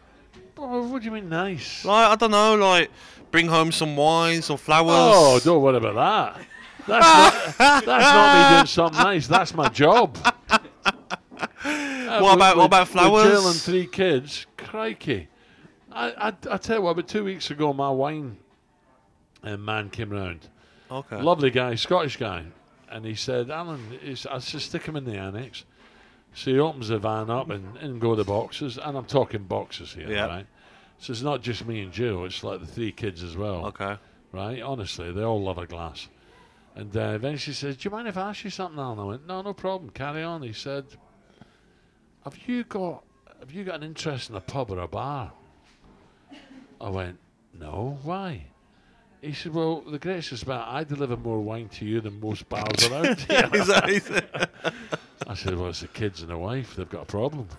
Oh, 0.58 0.88
what 0.88 1.02
do 1.02 1.06
you 1.06 1.12
mean 1.12 1.30
nice? 1.30 1.84
Like 1.86 2.10
I 2.12 2.16
don't 2.16 2.32
know, 2.32 2.56
like 2.56 2.92
Bring 3.34 3.48
home 3.48 3.72
some 3.72 3.96
wine, 3.96 4.44
some 4.44 4.58
flowers. 4.58 4.92
Oh, 4.96 5.40
don't 5.44 5.64
worry 5.64 5.78
about 5.78 5.96
that. 5.96 6.46
That's 6.86 7.58
not, 7.58 7.58
that's 7.86 7.88
not 7.88 8.52
me 8.52 8.56
doing 8.58 8.66
something 8.68 9.04
nice. 9.04 9.28
That's 9.28 9.54
my 9.56 9.70
job. 9.70 10.18
Uh, 11.66 12.20
What 12.20 12.36
about- 12.36 12.58
what 12.58 12.66
about 12.66 12.82
With 12.82 12.90
flowers? 12.90 13.24
Jill 13.28 13.48
and 13.48 13.56
three 13.60 13.88
kids. 13.88 14.46
Crikey. 14.58 15.30
I, 15.92 16.10
I, 16.12 16.34
I 16.52 16.58
tell 16.58 16.78
you 16.78 16.82
what, 16.84 16.92
about 16.92 17.08
two 17.08 17.24
weeks 17.24 17.50
ago, 17.50 17.74
my 17.74 17.90
wine 17.90 18.38
uh, 19.44 19.58
man 19.58 19.90
came 19.90 20.12
round. 20.12 20.48
Okay. 20.92 21.20
Lovely 21.22 21.50
guy, 21.50 21.74
Scottish 21.76 22.18
guy. 22.18 22.44
And 22.92 23.04
he 23.06 23.16
said, 23.16 23.50
Alan, 23.50 23.98
I 24.06 24.14
said, 24.40 24.62
stick 24.62 24.84
him 24.84 24.96
in 24.96 25.06
the 25.06 25.18
annex. 25.18 25.64
So 26.36 26.52
he 26.52 26.60
opens 26.60 26.90
the 26.90 27.00
van 27.00 27.32
up 27.32 27.50
and, 27.50 27.78
and 27.78 28.00
go 28.00 28.14
the 28.14 28.26
boxes. 28.26 28.78
And 28.78 28.96
I'm 28.96 29.06
talking 29.06 29.44
boxes 29.46 29.94
here, 29.94 30.12
Yeah. 30.12 30.28
right? 30.28 30.46
So 31.04 31.12
it's 31.12 31.22
not 31.22 31.42
just 31.42 31.66
me 31.66 31.82
and 31.82 31.92
Jill, 31.92 32.24
it's 32.24 32.46
like 32.46 32.62
the 32.62 32.66
three 32.66 32.94
kids 32.94 33.24
as 33.24 33.36
well 33.36 33.66
Okay. 33.66 33.98
right? 34.32 34.62
Honestly, 34.62 35.12
they 35.12 35.22
all 35.22 35.44
love 35.44 35.58
a 35.58 35.68
glass. 35.68 36.08
And 36.78 36.96
uh, 36.96 37.12
eventually 37.14 37.54
says, 37.54 37.76
Do 37.76 37.90
you 37.90 37.92
mind 37.92 38.08
if 38.08 38.16
I 38.16 38.30
ask 38.30 38.46
you 38.46 38.50
something, 38.50 38.80
Alan? 38.80 39.00
I 39.00 39.04
went, 39.04 39.28
No, 39.28 39.42
no 39.42 39.54
problem, 39.54 39.90
carry 39.90 40.24
on. 40.24 40.42
He 40.44 40.54
said, 40.54 40.86
Have 42.24 42.38
you 42.48 42.64
got 42.64 43.04
have 43.42 43.52
you 43.52 43.66
got 43.66 43.76
an 43.76 43.84
interest 43.84 44.30
in 44.30 44.38
a 44.38 44.40
pub 44.40 44.72
or 44.72 44.80
a 44.80 44.88
bar? 44.88 45.34
I 46.80 46.90
went, 46.90 47.20
No, 47.60 48.00
why? 48.04 48.46
He 49.22 49.34
said, 49.34 49.54
Well, 49.54 49.82
the 49.82 50.00
greatest 50.00 50.32
is 50.32 50.44
about 50.44 50.70
I 50.70 50.86
deliver 50.86 51.18
more 51.18 51.42
wine 51.42 51.68
to 51.80 51.86
you 51.86 52.00
than 52.00 52.18
most 52.22 52.48
bars 52.48 52.90
around 52.90 53.20
here. 53.30 53.50
Is 53.54 53.68
that- 53.68 53.90
is 53.90 54.06
that- 54.08 54.52
I 55.28 55.34
said, 55.34 55.58
Well, 55.58 55.68
it's 55.68 55.82
the 55.82 55.88
kids 55.90 56.22
and 56.22 56.32
the 56.32 56.38
wife, 56.38 56.78
they've 56.78 56.90
got 56.90 57.02
a 57.04 57.06
problem. 57.08 57.50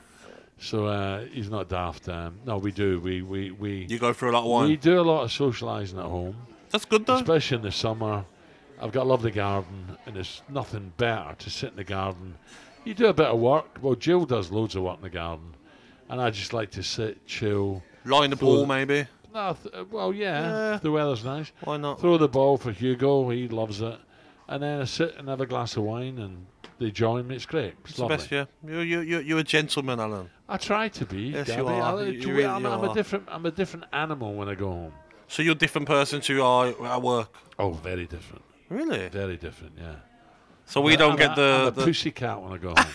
So 0.65 0.87
uh, 0.87 1.25
he's 1.33 1.51
not 1.51 1.69
daft. 1.69 2.09
Um, 2.09 2.39
no, 2.47 2.57
we 2.57 2.73
do. 2.73 2.99
We 3.01 3.21
we, 3.23 3.51
we 3.51 3.87
you 3.89 3.99
go 3.99 4.13
through 4.15 4.31
a 4.31 4.33
lot 4.33 4.45
of 4.45 4.51
wine. 4.51 4.69
we 4.71 4.77
do 4.77 4.99
a 4.99 5.03
lot 5.03 5.23
of 5.25 5.31
socialising 5.31 5.99
at 5.99 6.05
home 6.07 6.37
That's 6.71 6.85
good 6.87 7.05
though. 7.07 7.17
especially 7.17 7.59
in 7.59 7.63
the 7.63 7.73
summer. 7.73 8.25
I've 8.81 8.91
got 8.93 9.03
a 9.03 9.09
lovely 9.09 9.31
garden, 9.31 9.97
and 10.07 10.17
there's 10.17 10.43
nothing 10.49 10.93
better 10.97 11.35
to 11.39 11.51
sit 11.51 11.71
in 11.71 11.77
the 11.77 11.85
garden. 11.85 12.35
You 12.85 12.95
do 12.95 13.07
a 13.07 13.13
bit 13.15 13.27
of 13.27 13.39
work. 13.39 13.79
Well, 13.81 13.95
Jill 13.95 14.25
does 14.27 14.51
loads 14.51 14.75
of 14.75 14.83
work 14.83 14.97
in 14.97 15.03
the 15.03 15.11
garden, 15.11 15.55
and 16.09 16.21
I 16.21 16.31
just 16.31 16.53
like 16.53 16.71
to 16.73 16.83
sit, 16.83 17.25
chill. 17.27 17.83
Line 18.05 18.31
the 18.31 18.37
ball, 18.37 18.67
maybe. 18.67 19.07
No, 19.33 19.57
th- 19.63 19.75
uh, 19.75 19.85
well, 19.91 20.13
yeah, 20.13 20.73
Yeah. 20.73 20.79
the 20.83 20.91
weather's 20.91 21.25
nice. 21.25 21.53
Why 21.63 21.77
not? 21.77 22.01
Throw 22.01 22.19
the 22.19 22.29
ball 22.29 22.57
for 22.59 22.73
Hugo. 22.73 23.29
He 23.31 23.49
loves 23.49 23.81
it, 23.81 23.99
and 24.49 24.63
then 24.63 24.81
I 24.81 24.85
sit 24.85 25.15
and 25.19 25.29
have 25.29 25.41
a 25.41 25.47
glass 25.47 25.77
of 25.77 25.85
wine, 25.85 26.19
and 26.19 26.47
they 26.79 26.91
join 26.91 27.27
me. 27.29 27.37
It's 27.37 27.47
great. 27.47 27.75
It's, 27.81 27.91
It's 27.91 27.97
the 27.97 28.03
lovely. 28.03 28.17
best, 28.17 28.31
yeah. 28.33 28.45
You're, 28.67 28.83
you're, 28.83 29.21
you're, 29.21 29.39
a 29.39 29.45
gentleman, 29.45 30.01
Alan. 30.01 30.31
I 30.49 30.57
try 30.57 30.89
to 30.89 31.07
be. 31.07 31.23
Yes, 31.29 31.49
you 31.49 31.67
are. 31.67 31.99
I- 31.99 32.03
You- 32.05 32.13
you 32.21 32.29
really 32.35 32.47
I'm, 32.47 32.67
I'm 32.67 32.85
a 32.85 32.95
different. 32.95 33.25
I'm 33.29 33.47
a 33.47 33.51
different 33.51 33.87
animal 33.93 34.35
when 34.35 34.49
I 34.49 34.55
go 34.55 34.69
home. 34.71 34.93
So 35.29 35.43
you're 35.43 35.53
a 35.53 35.59
different 35.59 35.87
person 35.89 36.21
to 36.23 36.43
are 36.43 36.67
at 36.87 37.03
work. 37.03 37.33
Oh, 37.59 37.73
very 37.73 38.07
different. 38.07 38.43
Really? 38.69 39.09
Very 39.09 39.37
different. 39.37 39.75
Yeah. 39.79 39.97
So 40.67 40.81
we 40.81 40.97
don't 40.97 41.13
I'm 41.13 41.19
get 41.19 41.33
a, 41.33 41.41
the, 41.41 41.49
I'm 41.63 41.67
a 41.69 41.71
the 41.71 41.85
pussy 41.85 42.11
cat 42.11 42.41
when 42.43 42.53
I 42.53 42.59
go 42.59 42.75
home. 42.77 42.93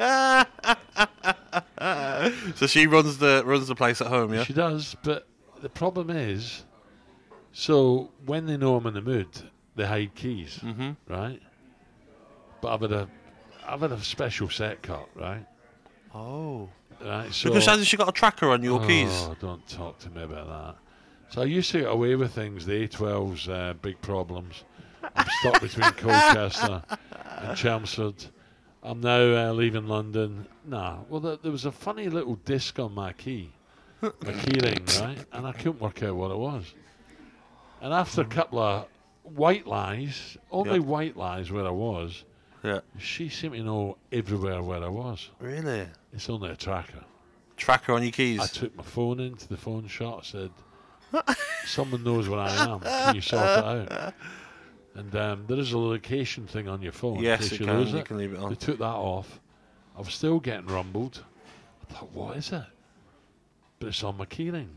so 2.56 2.66
she 2.66 2.86
runs 2.86 3.18
the 3.18 3.42
runs 3.44 3.68
the 3.68 3.74
place 3.74 4.00
at 4.00 4.06
home, 4.08 4.34
yeah. 4.34 4.44
She 4.44 4.52
does, 4.52 4.96
but 5.02 5.26
the 5.60 5.68
problem 5.68 6.10
is, 6.10 6.64
so 7.52 8.10
when 8.26 8.46
they 8.46 8.56
know 8.56 8.76
I'm 8.76 8.86
in 8.86 8.94
the 8.94 9.02
mood, 9.02 9.28
they 9.76 9.86
hide 9.86 10.14
keys, 10.14 10.58
Mm-hmm. 10.62 10.90
right? 11.12 11.40
But 12.60 12.72
I've 12.74 12.80
had 12.82 12.92
a, 12.92 13.08
I've 13.66 13.80
had 13.80 13.92
a 13.92 14.00
special 14.00 14.48
set 14.50 14.82
cut, 14.82 15.08
right? 15.14 15.44
Oh. 16.14 16.68
Right. 17.02 17.32
So 17.32 17.48
Because 17.48 17.66
hasn't 17.66 17.86
she 17.86 17.96
got 17.96 18.08
a 18.08 18.12
tracker 18.12 18.50
on 18.50 18.62
your 18.62 18.84
keys? 18.86 19.08
Oh, 19.12 19.34
don't 19.40 19.66
talk 19.68 19.98
to 20.00 20.10
me 20.10 20.22
about 20.22 20.46
that. 20.48 20.76
So 21.32 21.42
I 21.42 21.44
used 21.44 21.70
to 21.72 21.80
get 21.80 21.88
away 21.90 22.14
with 22.16 22.32
things. 22.32 22.66
The 22.66 22.86
A12's 22.88 23.48
uh, 23.48 23.74
big 23.80 24.00
problems. 24.02 24.64
I'm 25.16 25.26
stuck 25.40 25.60
between 25.62 25.90
Colchester 25.96 26.82
and 27.38 27.56
Chelmsford. 27.56 28.26
I'm 28.82 29.00
now 29.00 29.48
uh, 29.48 29.52
leaving 29.52 29.86
London. 29.86 30.46
Nah, 30.66 30.98
well, 31.08 31.20
there, 31.20 31.36
there 31.36 31.52
was 31.52 31.64
a 31.64 31.72
funny 31.72 32.08
little 32.08 32.34
disc 32.44 32.78
on 32.78 32.94
my 32.94 33.12
key, 33.12 33.52
my 34.02 34.32
key 34.32 34.58
ring, 34.62 34.84
right? 35.00 35.18
And 35.32 35.46
I 35.46 35.52
couldn't 35.52 35.80
work 35.80 36.02
out 36.02 36.16
what 36.16 36.30
it 36.30 36.36
was. 36.38 36.74
And 37.80 37.94
after 37.94 38.22
a 38.22 38.26
couple 38.26 38.58
of 38.58 38.86
white 39.22 39.66
lies, 39.66 40.36
only 40.50 40.74
Yeah. 40.78 40.84
white 40.84 41.16
lies 41.16 41.50
where 41.52 41.66
I 41.66 41.70
was, 41.70 42.24
Yeah. 42.62 42.80
she 42.98 43.28
seemed 43.28 43.54
to 43.54 43.62
know 43.62 43.96
everywhere 44.12 44.62
where 44.62 44.82
I 44.84 44.88
was. 44.88 45.30
Really? 45.40 45.86
It's 46.12 46.28
only 46.28 46.50
a 46.50 46.56
tracker. 46.56 47.04
Tracker 47.56 47.92
on 47.92 48.02
your 48.02 48.12
keys. 48.12 48.40
I 48.40 48.46
took 48.46 48.76
my 48.76 48.82
phone 48.82 49.20
into 49.20 49.48
the 49.48 49.56
phone 49.56 49.86
shop, 49.88 50.24
said, 50.24 50.50
Someone 51.66 52.02
knows 52.04 52.28
where 52.28 52.40
I 52.40 52.50
am. 52.64 52.80
Can 52.80 53.14
you 53.16 53.20
sort 53.20 53.42
it 53.42 53.92
out? 53.92 54.14
And 54.94 55.14
um, 55.16 55.44
there 55.46 55.58
is 55.58 55.72
a 55.72 55.78
location 55.78 56.46
thing 56.46 56.68
on 56.68 56.82
your 56.82 56.92
phone. 56.92 57.20
Yes, 57.20 57.52
it 57.52 57.60
you 57.60 57.66
can. 57.66 57.78
lose 57.78 57.92
You 57.92 57.98
it. 57.98 58.04
can 58.06 58.16
leave 58.18 58.32
it 58.32 58.38
on. 58.38 58.50
They 58.50 58.56
took 58.56 58.78
that 58.78 58.84
off. 58.84 59.40
I 59.96 60.00
was 60.00 60.12
still 60.14 60.40
getting 60.40 60.66
rumbled. 60.66 61.22
I 61.88 61.92
thought, 61.94 62.12
what 62.12 62.36
is 62.36 62.52
it? 62.52 62.62
But 63.78 63.88
it's 63.88 64.02
on 64.04 64.16
my 64.16 64.26
keyring. 64.26 64.68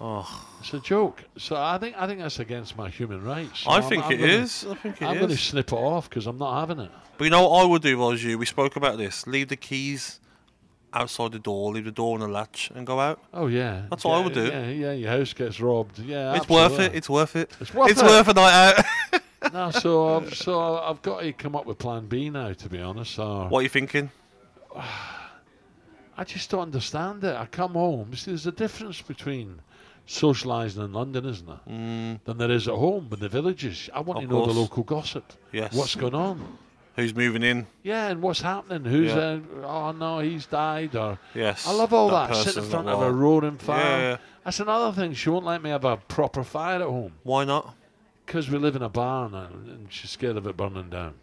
Oh, 0.00 0.46
It's 0.60 0.72
a 0.74 0.78
joke. 0.80 1.24
So 1.36 1.56
I 1.56 1.76
think 1.78 1.96
I 1.98 2.06
think 2.06 2.20
that's 2.20 2.38
against 2.38 2.76
my 2.76 2.88
human 2.88 3.22
rights. 3.24 3.60
So 3.60 3.70
I 3.70 3.74
I'm- 3.80 3.88
think 3.88 4.04
I'm 4.04 4.10
gonna- 4.18 4.42
I 4.42 4.46
think 4.46 5.02
it 5.02 5.04
I'm 5.04 5.16
going 5.18 5.30
to 5.30 5.36
snip 5.36 5.72
it 5.72 5.76
off 5.76 6.08
because 6.08 6.26
I'm 6.26 6.38
not 6.38 6.60
having 6.60 6.78
it. 6.78 6.90
But 7.16 7.24
you 7.24 7.30
know 7.30 7.48
what 7.48 7.62
I 7.62 7.66
would 7.66 7.82
do 7.82 7.98
was 7.98 8.22
you? 8.22 8.38
We 8.38 8.46
spoke 8.46 8.76
about 8.76 8.96
this. 8.96 9.26
Leave 9.26 9.48
the 9.48 9.56
keys 9.56 10.20
outside 10.92 11.32
the 11.32 11.38
door, 11.40 11.72
leave 11.72 11.84
the 11.84 11.90
door 11.90 12.14
on 12.14 12.20
the 12.20 12.28
latch, 12.28 12.70
and 12.74 12.86
go 12.86 13.00
out. 13.00 13.20
Oh 13.34 13.48
yeah, 13.48 13.86
That's 13.90 14.04
what 14.04 14.18
I 14.20 14.24
would 14.24 14.34
do. 14.34 14.46
Yeah, 14.46 14.68
yeah. 14.68 14.92
Your 14.92 15.10
house 15.10 15.32
gets 15.32 15.60
robbed. 15.60 15.98
Yeah, 15.98 16.34
It's 16.36 16.48
worth 16.48 16.78
it. 16.78 16.94
It's 16.94 17.10
worth 17.10 17.34
it. 17.34 17.50
It's 17.60 17.74
worth 17.74 17.90
it's 17.90 18.00
it. 18.00 18.06
worth 18.06 18.28
a 18.28 18.34
night 18.34 18.84
out. 19.12 19.22
no, 19.52 19.70
so 19.72 20.16
I've, 20.16 20.34
so 20.44 20.78
I've 20.78 21.02
got 21.02 21.22
to 21.22 21.32
come 21.32 21.56
up 21.56 21.66
with 21.66 21.78
Plan 21.78 22.06
B 22.06 22.30
now. 22.30 22.52
To 22.52 22.68
be 22.68 22.78
honest, 22.80 23.14
so 23.16 23.46
what 23.48 23.58
are 23.58 23.62
you 23.62 23.68
thinking? 23.68 24.10
I 26.16 26.24
just 26.24 26.50
don't 26.50 26.62
understand 26.62 27.22
it. 27.24 27.34
I 27.36 27.46
come 27.46 27.72
home. 27.72 28.14
See, 28.14 28.30
there's 28.32 28.46
a 28.46 28.52
difference 28.52 29.00
between 29.02 29.60
socialising 30.08 30.84
in 30.84 30.92
London, 30.92 31.26
isn't 31.26 31.48
it? 31.48 31.70
Mm, 31.70 32.20
than 32.24 32.38
there 32.38 32.50
is 32.50 32.66
at 32.66 32.74
home 32.74 33.08
in 33.12 33.20
the 33.20 33.28
villages. 33.28 33.90
I 33.94 34.00
want 34.00 34.24
Of 34.24 34.28
to 34.28 34.34
know 34.34 34.46
the 34.46 34.52
local 34.52 34.82
gossip. 34.82 35.32
yes. 35.52 35.74
What's 35.74 35.94
going 35.94 36.14
on? 36.14 36.58
Who's 36.96 37.14
moving 37.14 37.44
in? 37.44 37.66
Yeah, 37.84 38.08
and 38.08 38.20
what's 38.20 38.40
happening? 38.40 38.84
Who's 38.90 39.12
Yeah. 39.12 39.38
uh, 39.62 39.66
oh 39.66 39.92
no, 39.92 40.18
he's 40.18 40.46
died 40.46 40.96
or 40.96 41.18
Yes. 41.34 41.66
I 41.68 41.72
love 41.72 41.92
all 41.92 42.08
that. 42.10 42.34
Sit 42.34 42.56
in 42.56 42.64
front 42.64 42.88
of 42.88 43.00
a 43.02 43.12
roaring 43.12 43.58
fire. 43.58 43.78
Yeah, 43.80 43.98
yeah. 44.10 44.16
That's 44.44 44.58
another 44.60 44.92
thing. 44.98 45.12
She 45.14 45.28
won't 45.30 45.44
let 45.44 45.62
me 45.62 45.70
have 45.70 45.84
a 45.84 45.98
proper 45.98 46.42
fire 46.42 46.76
at 46.80 46.88
home 46.88 47.12
Why 47.22 47.44
not? 47.44 47.74
because 48.26 48.50
we 48.50 48.58
live 48.58 48.74
in 48.76 48.82
a 48.82 48.88
barn 48.88 49.34
and, 49.34 49.68
and 49.68 49.92
she's 49.92 50.10
scared 50.10 50.36
of 50.36 50.46
it 50.46 50.56
burning 50.56 50.90
down. 50.90 51.14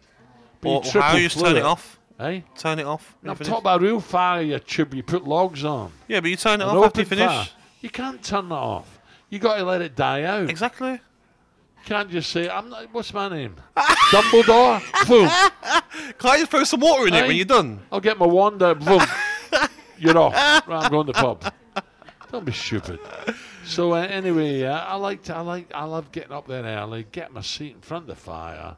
But 0.60 0.68
Or, 0.70 0.82
triple 0.82 1.02
how 1.02 1.16
you 1.16 1.24
just 1.24 1.36
turn 1.38 1.50
flue 1.50 1.56
it 1.58 1.62
off? 1.64 1.98
Eh? 2.18 2.40
Turn 2.56 2.78
it 2.78 2.86
off. 2.86 3.14
No, 3.22 3.32
you 3.32 3.38
I'm 3.38 3.44
talking 3.44 3.60
about 3.60 3.82
real 3.82 4.00
fire. 4.00 4.40
You 4.42 4.58
tube. 4.58 4.94
You 4.94 5.02
put 5.02 5.24
logs 5.24 5.62
on. 5.64 5.92
Yeah, 6.08 6.20
but 6.20 6.30
you 6.30 6.36
turn 6.36 6.60
it 6.62 6.64
An 6.64 6.70
off 6.70 6.86
after 6.86 7.00
you 7.02 7.06
finish. 7.06 7.26
fire. 7.26 7.46
You 7.80 7.90
can't 7.90 8.22
turn 8.22 8.48
that 8.48 8.54
off. 8.54 9.00
You 9.28 9.38
got 9.38 9.56
to 9.56 9.64
let 9.64 9.82
it 9.82 9.96
die 9.96 10.22
out. 10.22 10.48
Exactly. 10.48 11.00
Can't 11.84 12.10
just 12.10 12.30
say, 12.30 12.48
"I'm 12.48 12.68
not." 12.68 12.92
What's 12.92 13.14
my 13.14 13.28
name? 13.28 13.54
Dumbledore. 13.76 14.80
Boom. 15.06 15.28
Can't 16.18 16.40
you 16.40 16.46
throw 16.46 16.64
some 16.64 16.80
water 16.80 17.06
in 17.06 17.14
it 17.14 17.24
Aye. 17.24 17.26
when 17.28 17.36
you're 17.36 17.44
done? 17.44 17.80
I'll 17.92 18.00
get 18.00 18.18
my 18.18 18.26
wand 18.26 18.62
out. 18.62 18.84
Boom. 18.84 19.02
You're 19.98 20.18
off. 20.18 20.34
Right, 20.34 20.84
I'm 20.84 20.90
going 20.90 21.06
to 21.06 21.12
the 21.12 21.18
pub. 21.18 21.52
Don't 22.32 22.44
be 22.44 22.52
stupid. 22.52 22.98
So 23.64 23.94
uh, 23.94 23.98
anyway, 24.02 24.62
uh, 24.64 24.78
I 24.78 24.96
like 24.96 25.22
to, 25.24 25.36
I 25.36 25.40
like 25.40 25.70
I 25.74 25.84
love 25.84 26.10
getting 26.12 26.32
up 26.32 26.46
there 26.46 26.64
early, 26.64 27.06
get 27.12 27.32
my 27.32 27.40
seat 27.40 27.74
in 27.74 27.80
front 27.80 28.02
of 28.02 28.08
the 28.08 28.20
fire, 28.20 28.76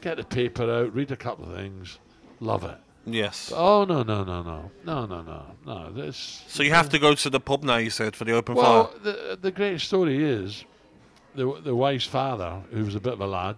get 0.00 0.16
the 0.16 0.24
paper 0.24 0.70
out, 0.70 0.94
read 0.94 1.10
a 1.10 1.16
couple 1.16 1.44
of 1.48 1.56
things, 1.56 1.98
love 2.40 2.64
it. 2.64 2.76
Yes. 3.12 3.52
Oh 3.54 3.84
no 3.84 4.02
no 4.02 4.24
no 4.24 4.42
no 4.42 4.70
no 4.84 5.06
no 5.06 5.22
no 5.22 5.44
no. 5.66 5.92
This 5.92 6.44
So 6.48 6.62
you 6.62 6.72
have 6.72 6.88
to 6.90 6.98
go 6.98 7.14
to 7.14 7.30
the 7.30 7.40
pub 7.40 7.62
now. 7.62 7.76
You 7.76 7.90
said 7.90 8.14
for 8.16 8.24
the 8.24 8.32
open 8.32 8.54
well, 8.54 8.86
fire. 8.86 8.98
the 9.02 9.38
the 9.40 9.50
great 9.50 9.80
story 9.80 10.22
is 10.22 10.64
the 11.34 11.60
the 11.62 11.74
wife's 11.74 12.06
father, 12.06 12.62
who 12.70 12.84
was 12.84 12.94
a 12.94 13.00
bit 13.00 13.12
of 13.12 13.20
a 13.20 13.26
lad, 13.26 13.56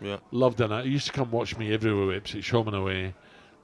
Yeah. 0.00 0.18
loved 0.30 0.60
a 0.60 0.68
night. 0.68 0.84
He 0.86 0.92
used 0.92 1.06
to 1.06 1.12
come 1.12 1.30
watch 1.30 1.56
me 1.56 1.72
everywhere, 1.72 2.16
Ipswich, 2.16 2.52
and 2.52 2.74
away. 2.74 3.14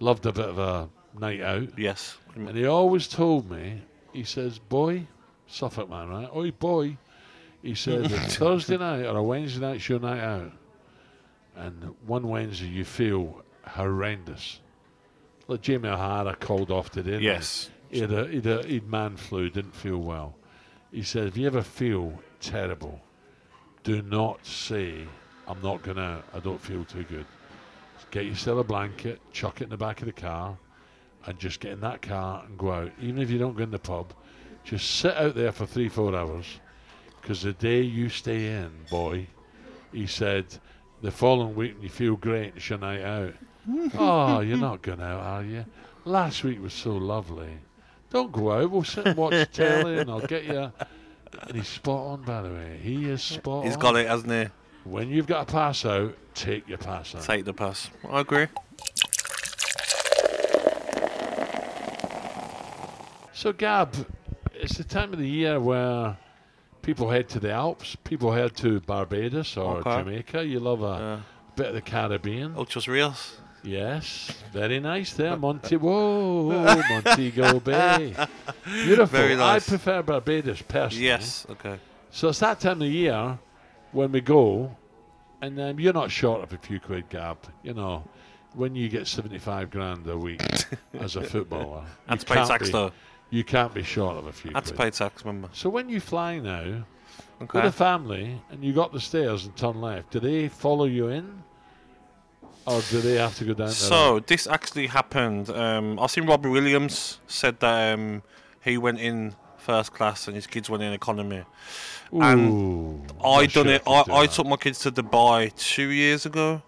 Loved 0.00 0.26
a 0.26 0.32
bit 0.32 0.48
of 0.48 0.58
a 0.58 0.88
night 1.18 1.40
out. 1.40 1.78
Yes. 1.78 2.16
And 2.34 2.56
he 2.56 2.66
always 2.66 3.06
told 3.06 3.50
me, 3.50 3.82
he 4.12 4.24
says, 4.24 4.58
boy, 4.58 5.06
Suffolk 5.46 5.88
man, 5.90 6.08
right? 6.08 6.28
Oi, 6.34 6.50
boy. 6.50 6.96
He 7.62 7.74
said, 7.74 8.10
Thursday 8.10 8.78
night 8.78 9.04
or 9.04 9.16
a 9.18 9.22
Wednesday 9.22 9.60
night's 9.60 9.88
your 9.88 10.00
night 10.00 10.20
out. 10.20 10.50
And 11.56 11.94
one 12.06 12.26
Wednesday 12.28 12.66
you 12.68 12.84
feel 12.84 13.44
horrendous. 13.66 14.60
Like 15.52 15.60
Jamie 15.60 15.90
O'Hara 15.90 16.34
called 16.34 16.70
off 16.70 16.88
today. 16.90 17.18
Yes. 17.18 17.68
He 17.90 18.00
had, 18.00 18.10
a, 18.10 18.26
he'd, 18.26 18.46
a, 18.46 18.66
he'd 18.66 18.88
man 18.88 19.18
flu, 19.18 19.50
didn't 19.50 19.74
feel 19.74 19.98
well. 19.98 20.34
He 20.90 21.02
said, 21.02 21.26
if 21.26 21.36
you 21.36 21.46
ever 21.46 21.60
feel 21.60 22.18
terrible, 22.40 22.98
do 23.84 24.00
not 24.00 24.46
say, 24.46 25.06
I'm 25.46 25.60
not 25.60 25.82
going 25.82 25.98
to, 25.98 26.22
I 26.32 26.38
don't 26.38 26.58
feel 26.60 26.86
too 26.86 27.04
good. 27.04 27.26
Get 28.10 28.24
yourself 28.24 28.60
a 28.60 28.64
blanket, 28.64 29.20
chuck 29.30 29.60
it 29.60 29.64
in 29.64 29.70
the 29.70 29.76
back 29.76 30.00
of 30.00 30.06
the 30.06 30.12
car, 30.12 30.56
and 31.26 31.38
just 31.38 31.60
get 31.60 31.72
in 31.72 31.80
that 31.80 32.00
car 32.00 32.44
and 32.46 32.56
go 32.56 32.72
out. 32.72 32.92
Even 32.98 33.20
if 33.20 33.30
you 33.30 33.38
don't 33.38 33.54
go 33.54 33.62
in 33.62 33.70
the 33.70 33.78
pub, 33.78 34.14
just 34.64 34.90
sit 35.00 35.14
out 35.16 35.34
there 35.34 35.52
for 35.52 35.66
three, 35.66 35.90
four 35.90 36.16
hours. 36.16 36.46
because 37.22 37.42
the 37.42 37.52
day 37.52 37.80
you 37.80 38.08
stay 38.08 38.46
in, 38.46 38.70
boy, 38.90 39.26
he 39.92 40.06
said, 40.06 40.46
the 41.02 41.10
following 41.10 41.54
week 41.54 41.74
when 41.74 41.82
you 41.82 41.88
feel 41.88 42.16
great, 42.16 42.54
it's 42.56 42.68
your 42.68 42.78
night 42.78 43.02
out. 43.02 43.34
oh, 43.98 44.40
you're 44.40 44.59
not 44.59 44.83
going 44.83 45.01
out, 45.01 45.20
are 45.20 45.42
you? 45.44 45.64
Last 46.05 46.42
week 46.44 46.61
was 46.61 46.72
so 46.72 46.92
lovely. 46.96 47.59
Don't 48.11 48.33
go 48.33 48.53
out. 48.53 48.70
We'll 48.70 48.85
sit 48.85 49.07
and 49.07 49.16
watch 49.16 49.35
telly, 49.53 49.98
and 49.98 50.11
I'll 50.11 50.27
get 50.27 50.44
you. 50.44 50.72
And 51.40 51.55
he's 51.57 51.68
spot 51.68 52.07
on, 52.07 52.22
by 52.22 52.42
the 52.42 52.51
way. 52.51 52.79
He 52.83 53.09
is 53.09 53.22
spot 53.22 53.64
He's 53.64 53.75
on. 53.75 53.81
got 53.81 53.96
it, 53.96 54.07
hasn't 54.09 54.33
he? 54.33 54.48
When 54.85 55.09
you've 55.09 55.27
got 55.27 55.48
a 55.48 55.53
pass 55.53 55.85
out, 55.85 56.14
take 56.35 56.68
your 56.68 56.79
pass 56.79 57.14
out. 57.14 57.22
Take 57.22 57.44
the 57.44 57.55
pass. 57.55 57.88
I 58.11 58.20
agree. 58.20 58.46
So, 63.33 63.53
Gab, 63.53 63.94
it's 64.55 64.77
the 64.77 64.85
time 64.85 65.12
of 65.12 65.18
the 65.18 65.29
year 65.29 65.59
where 65.59 66.16
people 66.83 67.11
head 67.11 67.29
to 67.31 67.40
the 67.40 67.51
Alps, 67.51 67.96
people 68.05 68.33
head 68.33 68.55
to 68.57 68.81
Barbados 68.81 69.57
or 69.57 69.79
Okay. 69.79 69.98
Jamaica. 69.98 70.44
You 70.44 70.61
love 70.61 70.83
a 70.83 70.98
Yeah. 70.98 71.20
bit 71.57 71.66
of 71.68 71.75
the 71.75 71.81
Caribbean. 71.81 72.55
Ocho 72.57 72.81
Rios. 72.90 73.38
Yes, 73.64 74.33
very 74.53 74.81
nice 74.81 75.12
there, 75.12 75.37
Monte. 75.37 75.77
Whoa, 75.77 76.51
Montego 76.90 77.61
Bay. 77.61 78.14
Beautiful. 78.64 79.07
Very 79.07 79.37
nice. 79.37 79.66
I 79.66 79.70
prefer 79.70 80.03
Barbados 80.03 80.62
personally. 80.62 81.07
Yes. 81.07 81.46
Okay. 81.48 81.79
So 82.11 82.29
it's 82.29 82.40
that 82.40 82.59
time 82.61 82.83
of 82.83 82.88
year 82.88 83.38
when 83.92 84.11
we 84.12 84.20
go, 84.20 84.77
and 85.40 85.61
um, 85.61 85.79
you're 85.79 85.92
not 85.92 86.11
short 86.11 86.42
of 86.42 86.53
a 86.53 86.59
few 86.59 86.81
quid, 86.81 87.09
Gab. 87.09 87.38
You 87.62 87.75
know, 87.75 88.03
when 88.55 88.75
you 88.75 88.88
get 88.88 89.07
75 89.07 89.70
grand 89.70 90.09
a 90.09 90.18
week 90.18 90.42
as 90.98 91.14
a 91.16 91.22
footballer. 91.22 91.85
You 92.11 92.16
to 92.16 92.27
pay 92.27 92.35
tax 92.44 92.66
be- 92.66 92.72
though. 92.72 92.92
You 93.31 93.44
can't 93.44 93.72
be 93.72 93.83
short 93.83 94.16
of 94.18 94.27
a 94.27 94.33
few 94.33 94.51
Had 94.53 94.64
to 94.66 94.75
quid. 94.75 94.92
pay 94.92 94.98
tax, 94.98 95.25
remember? 95.25 95.48
So 95.53 95.70
when 95.70 95.88
you 95.88 96.01
fly 96.01 96.38
now 96.38 96.85
with 97.38 97.48
Okay. 97.55 97.66
a 97.66 97.72
family 97.72 98.40
and 98.51 98.62
you 98.62 98.72
got 98.72 98.92
the 98.92 99.01
stairs 99.01 99.46
and 99.46 99.57
turn 99.57 99.81
left, 99.81 100.11
do 100.11 100.20
they 100.20 100.48
follow 100.48 100.85
you 100.85 101.09
in, 101.09 101.42
or 102.66 102.81
do 102.90 103.01
they 103.01 103.14
have 103.16 103.35
to 103.37 103.44
go 103.44 103.55
down? 103.55 103.66
there? 103.66 103.75
So 103.75 104.20
this 104.20 104.46
actually 104.46 104.87
happened. 104.88 105.51
Um, 105.51 105.98
I've 105.98 106.11
seen 106.11 106.27
Robbie 106.27 106.48
Williams 106.48 107.18
said 107.27 107.61
that 107.61 107.94
um, 107.94 108.22
he 108.62 108.79
went 108.79 109.01
in 109.01 109.35
first 109.57 109.92
class 109.92 110.27
and 110.27 110.35
his 110.37 110.46
kids 110.46 110.68
went 110.68 110.83
in 110.83 110.92
economy. 110.92 111.44
and 112.12 112.51
Ooh, 112.53 113.03
I 113.25 113.46
done 113.46 113.66
sure 113.66 113.75
it. 113.75 113.83
I 113.87 113.90
I, 113.92 114.03
do 114.05 114.12
I 114.12 114.27
took 114.27 114.46
my 114.46 114.57
kids 114.57 114.79
to 114.81 114.92
Dubai 114.92 115.55
two 115.57 115.88
years 115.88 116.27
ago, 116.27 116.62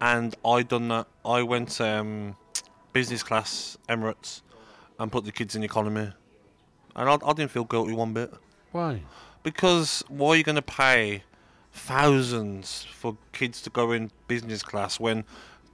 and 0.00 0.34
I 0.44 0.62
done 0.62 0.88
that. 0.88 1.06
I 1.24 1.42
went 1.42 1.80
um, 1.80 2.36
business 2.92 3.22
class 3.22 3.76
Emirates 3.88 4.42
and 4.98 5.10
put 5.10 5.24
the 5.24 5.32
kids 5.32 5.56
in 5.56 5.62
economy, 5.62 6.12
and 6.96 7.08
I, 7.08 7.14
I 7.24 7.32
didn't 7.32 7.50
feel 7.50 7.64
guilty 7.64 7.92
one 7.94 8.12
bit 8.12 8.32
Why? 8.72 9.02
because 9.42 10.04
why 10.08 10.30
are 10.30 10.36
you 10.36 10.44
going 10.44 10.56
to 10.56 10.62
pay 10.62 11.24
thousands 11.72 12.86
for 12.92 13.16
kids 13.32 13.60
to 13.62 13.70
go 13.70 13.92
in 13.92 14.10
business 14.28 14.62
class 14.62 15.00
when 15.00 15.24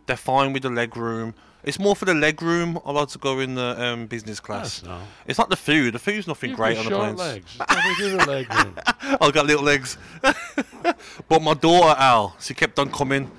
they're 0.06 0.16
fine 0.16 0.52
with 0.52 0.62
the 0.62 0.70
leg 0.70 0.96
room? 0.96 1.34
It's 1.64 1.78
more 1.78 1.96
for 1.96 2.04
the 2.04 2.14
leg 2.14 2.40
room. 2.40 2.78
Like 2.84 3.08
to 3.08 3.18
go 3.18 3.40
in 3.40 3.54
the 3.56 3.82
um, 3.82 4.06
business 4.06 4.40
class. 4.40 4.80
That's 4.80 4.88
not. 4.88 5.02
It's 5.26 5.38
not 5.38 5.50
the 5.50 5.56
food. 5.56 5.94
The 5.94 5.98
food's 5.98 6.26
nothing 6.26 6.50
You've 6.50 6.58
great 6.58 6.78
on 6.78 6.84
the 6.84 6.90
planes. 6.90 7.18
legs. 7.18 7.56
It's 7.60 7.74
nothing 7.74 7.94
to 7.96 8.10
do 8.10 8.16
with 8.16 8.26
leg. 8.26 8.46
I've 9.20 9.32
got 9.32 9.46
little 9.46 9.64
legs. 9.64 9.98
but 11.28 11.42
my 11.42 11.54
daughter 11.54 11.98
Al, 11.98 12.36
she 12.40 12.54
kept 12.54 12.78
on 12.78 12.90
coming 12.90 13.30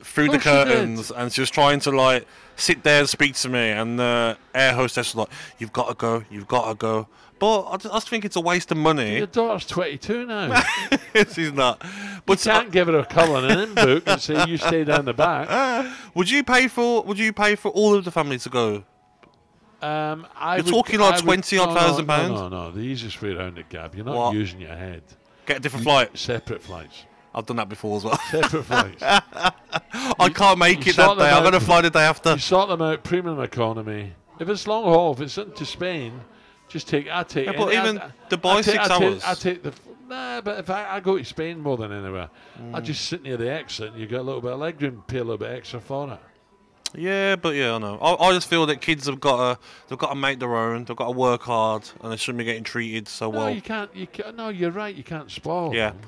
through 0.00 0.28
the 0.28 0.34
Oh, 0.34 0.38
she 0.38 0.42
curtains, 0.44 1.10
and 1.10 1.32
she 1.32 1.40
was 1.40 1.50
trying 1.50 1.80
to 1.80 1.90
like 1.90 2.26
sit 2.56 2.82
there 2.82 3.00
and 3.00 3.08
speak 3.08 3.34
to 3.36 3.48
me. 3.48 3.70
And 3.70 3.98
the 3.98 4.36
air 4.54 4.74
hostess 4.74 5.14
was 5.14 5.26
like, 5.26 5.36
"You've 5.58 5.72
got 5.72 5.88
to 5.88 5.94
go. 5.94 6.24
You've 6.30 6.48
got 6.48 6.68
to 6.68 6.74
go." 6.74 7.08
But 7.42 7.70
I 7.70 7.76
just, 7.76 7.92
I 7.92 7.96
just 7.96 8.08
think 8.08 8.24
it's 8.24 8.36
a 8.36 8.40
waste 8.40 8.70
of 8.70 8.76
money. 8.76 9.16
Your 9.16 9.26
daughter's 9.26 9.66
22 9.66 10.26
now. 10.26 10.62
She's 11.34 11.52
not. 11.52 11.84
But 12.24 12.38
Can't 12.38 12.70
give 12.70 12.86
her 12.86 13.00
a 13.00 13.04
colour 13.04 13.40
Cullen 13.40 13.58
in 13.58 13.74
book 13.74 14.04
and 14.06 14.20
say 14.20 14.44
you 14.46 14.56
stay 14.56 14.84
down 14.84 15.06
the 15.06 15.12
back. 15.12 15.92
would 16.14 16.30
you 16.30 16.44
pay 16.44 16.68
for? 16.68 17.02
Would 17.02 17.18
you 17.18 17.32
pay 17.32 17.56
for 17.56 17.72
all 17.72 17.96
of 17.96 18.04
the 18.04 18.12
family 18.12 18.38
to 18.38 18.48
go? 18.48 18.84
Um, 19.82 20.24
I 20.36 20.58
You're 20.58 20.66
would- 20.66 20.70
talking 20.72 21.00
like 21.00 21.14
I 21.14 21.16
would- 21.16 21.24
20 21.24 21.58
odd 21.58 21.70
no, 21.70 21.74
thousand 21.74 22.06
no, 22.06 22.14
pounds? 22.14 22.40
No, 22.42 22.48
no, 22.48 22.70
the 22.70 22.78
easiest 22.78 23.20
way 23.20 23.32
around 23.34 23.58
it, 23.58 23.68
Gab. 23.68 23.96
You're 23.96 24.04
not 24.04 24.14
What? 24.14 24.34
using 24.36 24.60
your 24.60 24.76
head. 24.76 25.02
Get 25.44 25.56
a 25.56 25.60
different 25.60 25.82
flight. 25.82 26.16
Separate 26.16 26.62
flights. 26.62 27.06
I've 27.34 27.46
done 27.46 27.56
that 27.56 27.68
before 27.68 27.96
as 27.96 28.04
well. 28.04 28.16
Separate 28.30 28.62
flights. 28.62 29.02
I 29.02 30.28
can't 30.32 30.60
make 30.60 30.86
You 30.86 30.90
it 30.90 30.96
that 30.96 31.06
sort 31.06 31.18
them 31.18 31.26
day. 31.26 31.30
I'm 31.32 31.38
out. 31.38 31.42
gonna 31.44 31.58
fly 31.58 31.80
the 31.80 31.90
day 31.90 32.04
after. 32.04 32.34
You 32.34 32.38
sort 32.38 32.68
them 32.68 32.82
out, 32.82 33.02
premium 33.02 33.40
economy. 33.40 34.12
If 34.38 34.48
it's 34.48 34.68
long 34.68 34.84
haul, 34.84 35.14
if 35.14 35.20
it's 35.22 35.36
into 35.38 35.66
Spain, 35.66 36.20
just 36.72 36.88
take. 36.88 37.08
I 37.10 37.22
take. 37.22 37.46
Yeah, 37.46 37.52
but 37.56 37.68
any- 37.68 37.76
even 37.90 37.98
I, 37.98 38.10
I 38.30 38.54
take, 38.56 38.64
six 38.64 38.78
I 38.78 38.98
take, 38.98 39.02
hours. 39.12 39.24
I 39.24 39.34
take 39.34 39.62
the. 39.62 39.72
Nah, 40.08 40.40
but 40.42 40.58
if 40.58 40.68
I, 40.68 40.96
I 40.96 41.00
go 41.00 41.16
to 41.16 41.24
Spain 41.24 41.60
more 41.60 41.76
than 41.76 41.90
anywhere, 41.92 42.28
I 42.58 42.80
Mm. 42.80 42.82
just 42.82 43.06
sit 43.06 43.22
near 43.22 43.36
the 43.38 43.50
exit 43.50 43.92
and 43.92 44.00
you 44.00 44.06
get 44.06 44.20
a 44.20 44.22
little 44.22 44.40
bit 44.42 44.52
of 44.52 44.58
leg 44.58 44.80
room, 44.82 45.02
pay 45.06 45.18
a 45.18 45.24
little 45.24 45.38
bit 45.38 45.50
extra 45.52 45.80
for 45.80 46.12
it. 46.12 46.18
Yeah, 46.94 47.36
but 47.36 47.54
yeah, 47.54 47.74
I 47.76 47.78
know. 47.78 47.96
I, 47.98 48.26
I 48.26 48.32
just 48.32 48.46
feel 48.48 48.66
that 48.66 48.82
kids 48.82 49.06
have 49.06 49.18
got 49.20 49.54
to 49.54 49.60
they've 49.88 49.98
got 49.98 50.10
to 50.10 50.14
make 50.14 50.38
their 50.40 50.54
own. 50.54 50.84
They've 50.84 50.96
got 50.96 51.06
to 51.06 51.12
work 51.12 51.42
hard, 51.42 51.88
and 52.02 52.12
they 52.12 52.16
shouldn't 52.16 52.38
be 52.38 52.44
getting 52.44 52.64
treated 52.64 53.08
so 53.08 53.30
No, 53.30 53.38
well. 53.38 53.50
you 53.50 53.62
can't. 53.62 53.94
You 53.96 54.06
can 54.06 54.36
No, 54.36 54.50
you're 54.50 54.70
right. 54.70 54.94
You 54.94 55.02
can't 55.04 55.30
spoil. 55.30 55.74
Yeah, 55.74 55.90
them. 55.90 56.00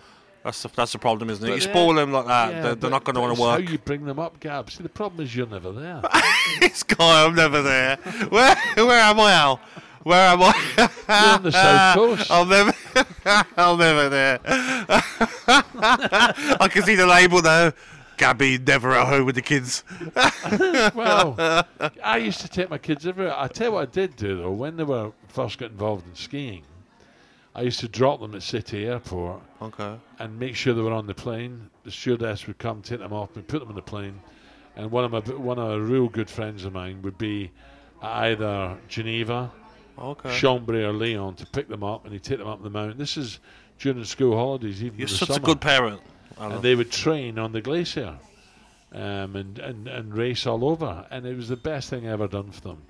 that's 0.43 0.63
the, 0.63 0.69
that's 0.77 0.93
the 0.93 0.99
problem, 0.99 1.31
isn't 1.31 1.43
it? 1.43 1.49
But 1.49 1.55
you 1.55 1.61
spoil 1.63 1.95
them 1.95 2.13
like 2.13 2.27
that, 2.27 2.53
Yeah, 2.53 2.61
they're, 2.63 2.75
they're 2.75 2.91
not 2.91 3.05
going 3.05 3.15
to 3.15 3.23
want 3.23 3.35
to 3.37 3.41
work. 3.41 3.65
How 3.65 3.71
you 3.73 3.79
bring 3.79 4.05
them 4.05 4.19
up, 4.19 4.39
Gab? 4.41 4.71
See, 4.71 4.83
the 4.83 4.91
problem 4.91 5.25
is 5.25 5.35
you're 5.35 5.47
never 5.47 5.73
there. 5.73 6.03
this 6.61 6.83
guy, 6.83 7.25
I'm 7.25 7.35
never 7.35 7.63
there. 7.63 7.97
Where 8.29 8.55
where 8.77 9.01
am 9.01 9.19
I, 9.21 9.33
Al? 9.33 9.61
Where 10.05 10.29
am 10.29 10.43
I? 10.43 10.55
You're 11.09 11.35
on 11.35 11.43
the 11.43 11.53
south 11.53 11.95
coast. 11.97 12.31
I'll 12.31 12.45
never, 12.47 12.73
I'm 13.57 13.79
never 13.79 14.09
there. 14.09 14.39
I 15.47 16.69
can 16.71 16.83
see 16.83 16.95
the 16.95 17.07
label 17.07 17.43
now. 17.43 17.73
Gabby 18.17 18.59
never 18.59 18.93
at 18.93 19.09
home 19.09 19.27
with 19.27 19.35
the 19.35 19.43
kids. 19.43 19.83
well, 20.95 21.35
I 22.03 22.19
used 22.19 22.41
to 22.43 22.49
take 22.49 22.71
my 22.71 22.79
kids 22.79 23.07
everywhere. 23.07 23.35
I 23.37 23.49
tell 23.49 23.69
you 23.69 23.73
what 23.73 23.89
I 23.89 23.91
did 23.91 24.15
do 24.17 24.37
though, 24.37 24.53
when 24.53 24.77
they 24.77 24.85
were 24.85 25.11
first 25.29 25.59
got 25.59 25.71
involved 25.73 26.07
in 26.07 26.15
skiing, 26.15 26.63
I 27.57 27.63
used 27.63 27.81
to 27.81 27.89
drop 27.89 28.21
them 28.21 28.35
at 28.35 28.43
City 28.43 28.87
Airport 28.87 29.41
Okay. 29.63 29.97
and 30.19 30.39
make 30.39 30.55
sure 30.55 30.75
they 30.75 30.83
were 30.83 30.93
on 30.93 31.07
the 31.07 31.15
plane. 31.15 31.71
The 31.85 31.91
stewardess 31.91 32.47
would 32.47 32.59
come, 32.59 32.83
take 32.83 33.01
them 33.01 33.13
off, 33.13 33.35
and 33.37 33.47
put 33.47 33.59
them 33.61 33.69
on 33.69 33.75
the 33.75 33.83
plane. 33.83 34.21
And 34.77 34.91
one 34.91 35.05
of 35.05 35.11
my 35.13 35.21
one 35.35 35.59
of 35.59 35.71
a 35.71 35.81
real 35.81 36.09
good 36.09 36.29
friends 36.31 36.65
of 36.65 36.73
mine 36.73 37.03
would 37.03 37.17
be 37.19 37.51
either 38.03 38.77
Geneva, 38.89 39.51
Okay. 39.99 40.29
Chambéry, 40.31 40.83
or 40.85 40.93
Lyon 40.93 41.35
to 41.37 41.47
pick 41.47 41.69
them 41.69 41.85
up, 41.85 42.05
and 42.05 42.13
he'd 42.13 42.23
take 42.23 42.39
them 42.39 42.49
up 42.49 42.63
the 42.63 42.71
mountain. 42.71 42.99
This 42.99 43.17
is 43.17 43.39
during 43.79 44.03
school 44.05 44.37
holidays, 44.37 44.83
even 44.83 44.99
You're 44.99 45.09
the 45.09 45.15
such 45.15 45.29
summer 45.29 45.39
a 45.39 45.43
good 45.43 45.61
parent. 45.61 46.01
Alan. 46.39 46.53
and 46.53 46.63
they 46.63 46.75
would 46.75 46.91
train 46.91 47.39
on 47.39 47.53
the 47.53 47.61
glacier 47.61 48.19
um, 48.93 49.37
and, 49.37 49.59
and, 49.61 49.87
and 49.87 50.17
race 50.17 50.47
all 50.47 50.65
over. 50.69 51.07
And 51.11 51.25
it 51.27 51.37
was 51.37 51.49
the 51.49 51.57
best 51.57 51.91
thing 51.91 52.09
I 52.09 52.13
ever 52.13 52.27
done 52.27 52.51
for 52.51 52.61
them. 52.61 52.83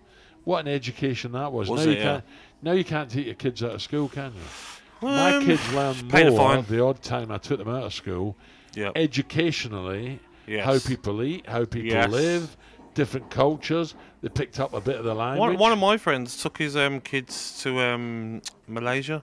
What 0.44 0.60
an 0.66 0.72
education 0.72 1.32
that 1.32 1.52
was. 1.52 1.68
Was 1.68 1.84
now, 1.84 1.90
it, 1.92 1.94
you 1.94 1.98
yeah. 1.98 2.04
can't, 2.04 2.24
now 2.62 2.72
you 2.72 2.84
can't 2.84 3.10
take 3.10 3.26
your 3.26 3.34
kids 3.34 3.62
out 3.62 3.72
of 3.72 3.82
school, 3.82 4.08
can 4.08 4.32
you? 4.34 5.08
My 5.08 5.36
Um, 5.36 5.44
kids 5.44 5.72
learn 5.74 5.94
pay 6.08 6.24
the 6.24 6.30
more 6.30 6.54
fine. 6.54 6.64
the 6.68 6.82
odd 6.82 7.02
time 7.02 7.30
I 7.30 7.36
took 7.38 7.58
them 7.58 7.68
out 7.68 7.82
of 7.84 7.92
school, 7.94 8.36
Yeah. 8.74 8.90
educationally, 8.94 10.20
Yes. 10.46 10.64
how 10.64 10.78
people 10.78 11.22
eat, 11.22 11.46
how 11.46 11.64
people 11.64 11.90
Yes. 11.90 12.10
live, 12.10 12.56
different 12.94 13.30
cultures. 13.30 13.94
They 14.22 14.28
picked 14.28 14.60
up 14.60 14.72
a 14.72 14.80
bit 14.80 14.96
of 14.96 15.04
the 15.04 15.14
language. 15.14 15.40
One, 15.40 15.58
one 15.58 15.72
of 15.72 15.78
my 15.78 15.96
friends 15.96 16.40
took 16.42 16.58
his 16.58 16.76
um, 16.76 17.00
kids 17.00 17.60
to 17.62 17.80
um, 17.80 18.42
Malaysia. 18.66 19.22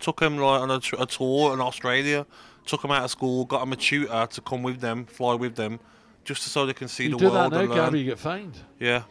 Took 0.00 0.20
them 0.20 0.36
like 0.36 0.60
on 0.60 0.70
a, 0.70 0.80
a 0.98 1.06
tour 1.06 1.54
in 1.54 1.60
Australia. 1.60 2.26
Took 2.66 2.82
them 2.82 2.90
out 2.90 3.04
of 3.04 3.10
school. 3.10 3.44
Got 3.44 3.60
them 3.60 3.72
a 3.72 3.76
tutor 3.76 4.26
to 4.30 4.40
come 4.40 4.62
with 4.62 4.80
them, 4.80 5.06
fly 5.06 5.34
with 5.34 5.56
them, 5.56 5.80
just 6.24 6.42
so 6.42 6.66
they 6.66 6.72
can 6.72 6.88
see 6.88 7.04
you 7.04 7.10
the 7.10 7.16
do 7.16 7.30
that 7.30 7.32
world 7.32 7.52
now, 7.52 7.60
and. 7.60 7.72
Gabby, 7.72 8.00
you 8.00 8.04
get 8.06 8.18
fined. 8.18 8.58
Yeah, 8.78 9.04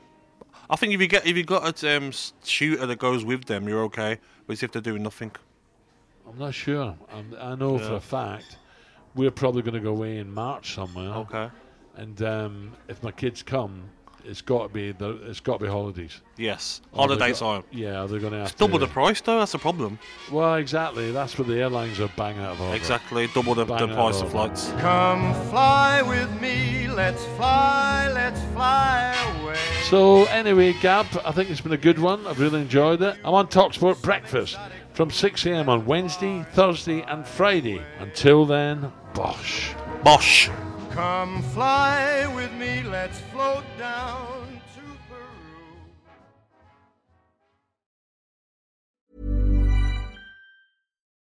I 0.69 0.75
think 0.75 0.93
if 0.93 1.01
you 1.01 1.07
get 1.07 1.25
if 1.25 1.35
you 1.35 1.43
got 1.43 1.83
a 1.83 1.97
um, 1.97 2.11
tutor 2.43 2.85
that 2.85 2.99
goes 2.99 3.25
with 3.25 3.45
them, 3.45 3.67
you're 3.67 3.83
okay. 3.83 4.19
But 4.47 4.61
if 4.61 4.71
they're 4.71 4.81
doing 4.81 5.03
nothing. 5.03 5.31
I'm 6.27 6.37
not 6.37 6.53
sure. 6.53 6.95
I'm, 7.11 7.35
I 7.39 7.55
know 7.55 7.77
for 7.77 7.95
a 7.95 7.99
fact 7.99 8.57
we're 9.15 9.31
probably 9.31 9.61
going 9.61 9.73
to 9.73 9.79
go 9.79 9.91
away 9.91 10.17
in 10.17 10.33
March 10.33 10.75
somewhere. 10.75 11.09
Okay. 11.09 11.49
And 11.95 12.21
um, 12.21 12.71
if 12.87 13.03
my 13.03 13.11
kids 13.11 13.43
come, 13.43 13.83
it's 14.25 14.41
got 14.41 14.63
to 14.67 14.69
be 14.73 14.91
the, 14.91 15.11
it's 15.29 15.39
got 15.39 15.59
to 15.59 15.65
be 15.65 15.69
holidays. 15.71 16.21
Yes, 16.37 16.81
Or 16.93 17.07
they're 17.07 17.17
holiday 17.17 17.33
go- 17.39 17.39
time. 17.59 17.63
Yeah, 17.71 18.05
they're 18.05 18.19
going 18.19 18.33
to 18.33 18.39
have 18.39 18.47
It's 18.49 18.55
double 18.59 18.79
to. 18.79 18.85
the 18.85 18.91
price 18.91 19.21
though. 19.21 19.39
That's 19.39 19.51
the 19.51 19.57
problem. 19.59 19.99
Well, 20.31 20.55
exactly. 20.55 21.11
That's 21.11 21.37
what 21.37 21.47
the 21.47 21.59
airlines 21.59 21.99
are 21.99 22.09
bang 22.17 22.37
out 22.39 22.53
of 22.53 22.61
order. 22.61 22.75
Exactly, 22.75 23.27
double 23.33 23.55
the, 23.55 23.65
the 23.65 23.73
Bang 23.75 23.93
price 23.93 24.17
of 24.17 24.23
of 24.27 24.31
flights. 24.31 24.71
Come 24.79 25.33
fly 25.49 26.01
with 26.01 26.29
me, 26.41 26.87
let's 26.87 27.23
fly, 27.37 28.09
let's 28.13 28.41
fly 28.53 29.15
away. 29.43 29.55
So 29.83 30.23
anyway, 30.25 30.73
Gab, 30.81 31.05
I 31.25 31.31
think 31.31 31.49
it's 31.49 31.61
been 31.61 31.73
a 31.73 31.77
good 31.77 31.99
one. 31.99 32.25
I've 32.25 32.39
really 32.39 32.61
enjoyed 32.61 33.01
it. 33.01 33.17
I'm 33.25 33.33
on 33.33 33.47
Talksport 33.47 34.01
Breakfast 34.01 34.57
from 34.93 35.11
6 35.11 35.45
a.m. 35.45 35.69
on 35.69 35.85
Wednesday, 35.85 36.45
Thursday, 36.53 37.01
and 37.03 37.25
Friday. 37.25 37.81
Until 37.99 38.45
then, 38.45 38.91
bosh. 39.13 39.73
Bosh. 40.03 40.49
Come 40.91 41.41
fly 41.53 42.27
with 42.35 42.51
me, 42.53 42.83
let's 42.83 43.19
float 43.31 43.63
down 43.79 44.61
to 44.75 44.81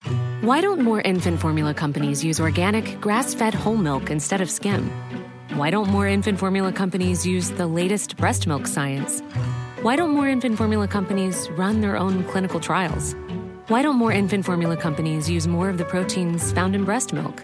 Peru. 0.04 0.12
Why 0.42 0.62
don't 0.62 0.82
more 0.82 1.02
infant 1.02 1.40
formula 1.40 1.74
companies 1.74 2.24
use 2.24 2.40
organic, 2.40 3.02
grass 3.02 3.34
fed 3.34 3.56
whole 3.56 3.78
milk 3.78 4.12
instead 4.12 4.40
of 4.40 4.52
skim? 4.52 4.92
Why 5.56 5.72
don't 5.72 5.90
more 5.90 6.08
infant 6.08 6.38
formula 6.38 6.72
companies 6.72 7.26
use 7.26 7.50
the 7.50 7.66
latest 7.66 8.18
breast 8.18 8.46
milk 8.46 8.68
science? 8.68 9.22
Why 9.82 9.96
don't 9.96 10.12
more 10.12 10.30
infant 10.30 10.58
formula 10.60 10.88
companies 10.88 11.50
run 11.52 11.82
their 11.82 11.98
own 11.98 12.24
clinical 12.26 12.60
trials? 12.60 13.16
Why 13.68 13.82
don't 13.82 13.96
more 13.96 14.12
infant 14.12 14.46
formula 14.46 14.78
companies 14.78 15.28
use 15.28 15.48
more 15.48 15.70
of 15.70 15.80
the 15.80 15.86
proteins 15.86 16.52
found 16.52 16.76
in 16.76 16.86
breast 16.86 17.14
milk? 17.14 17.44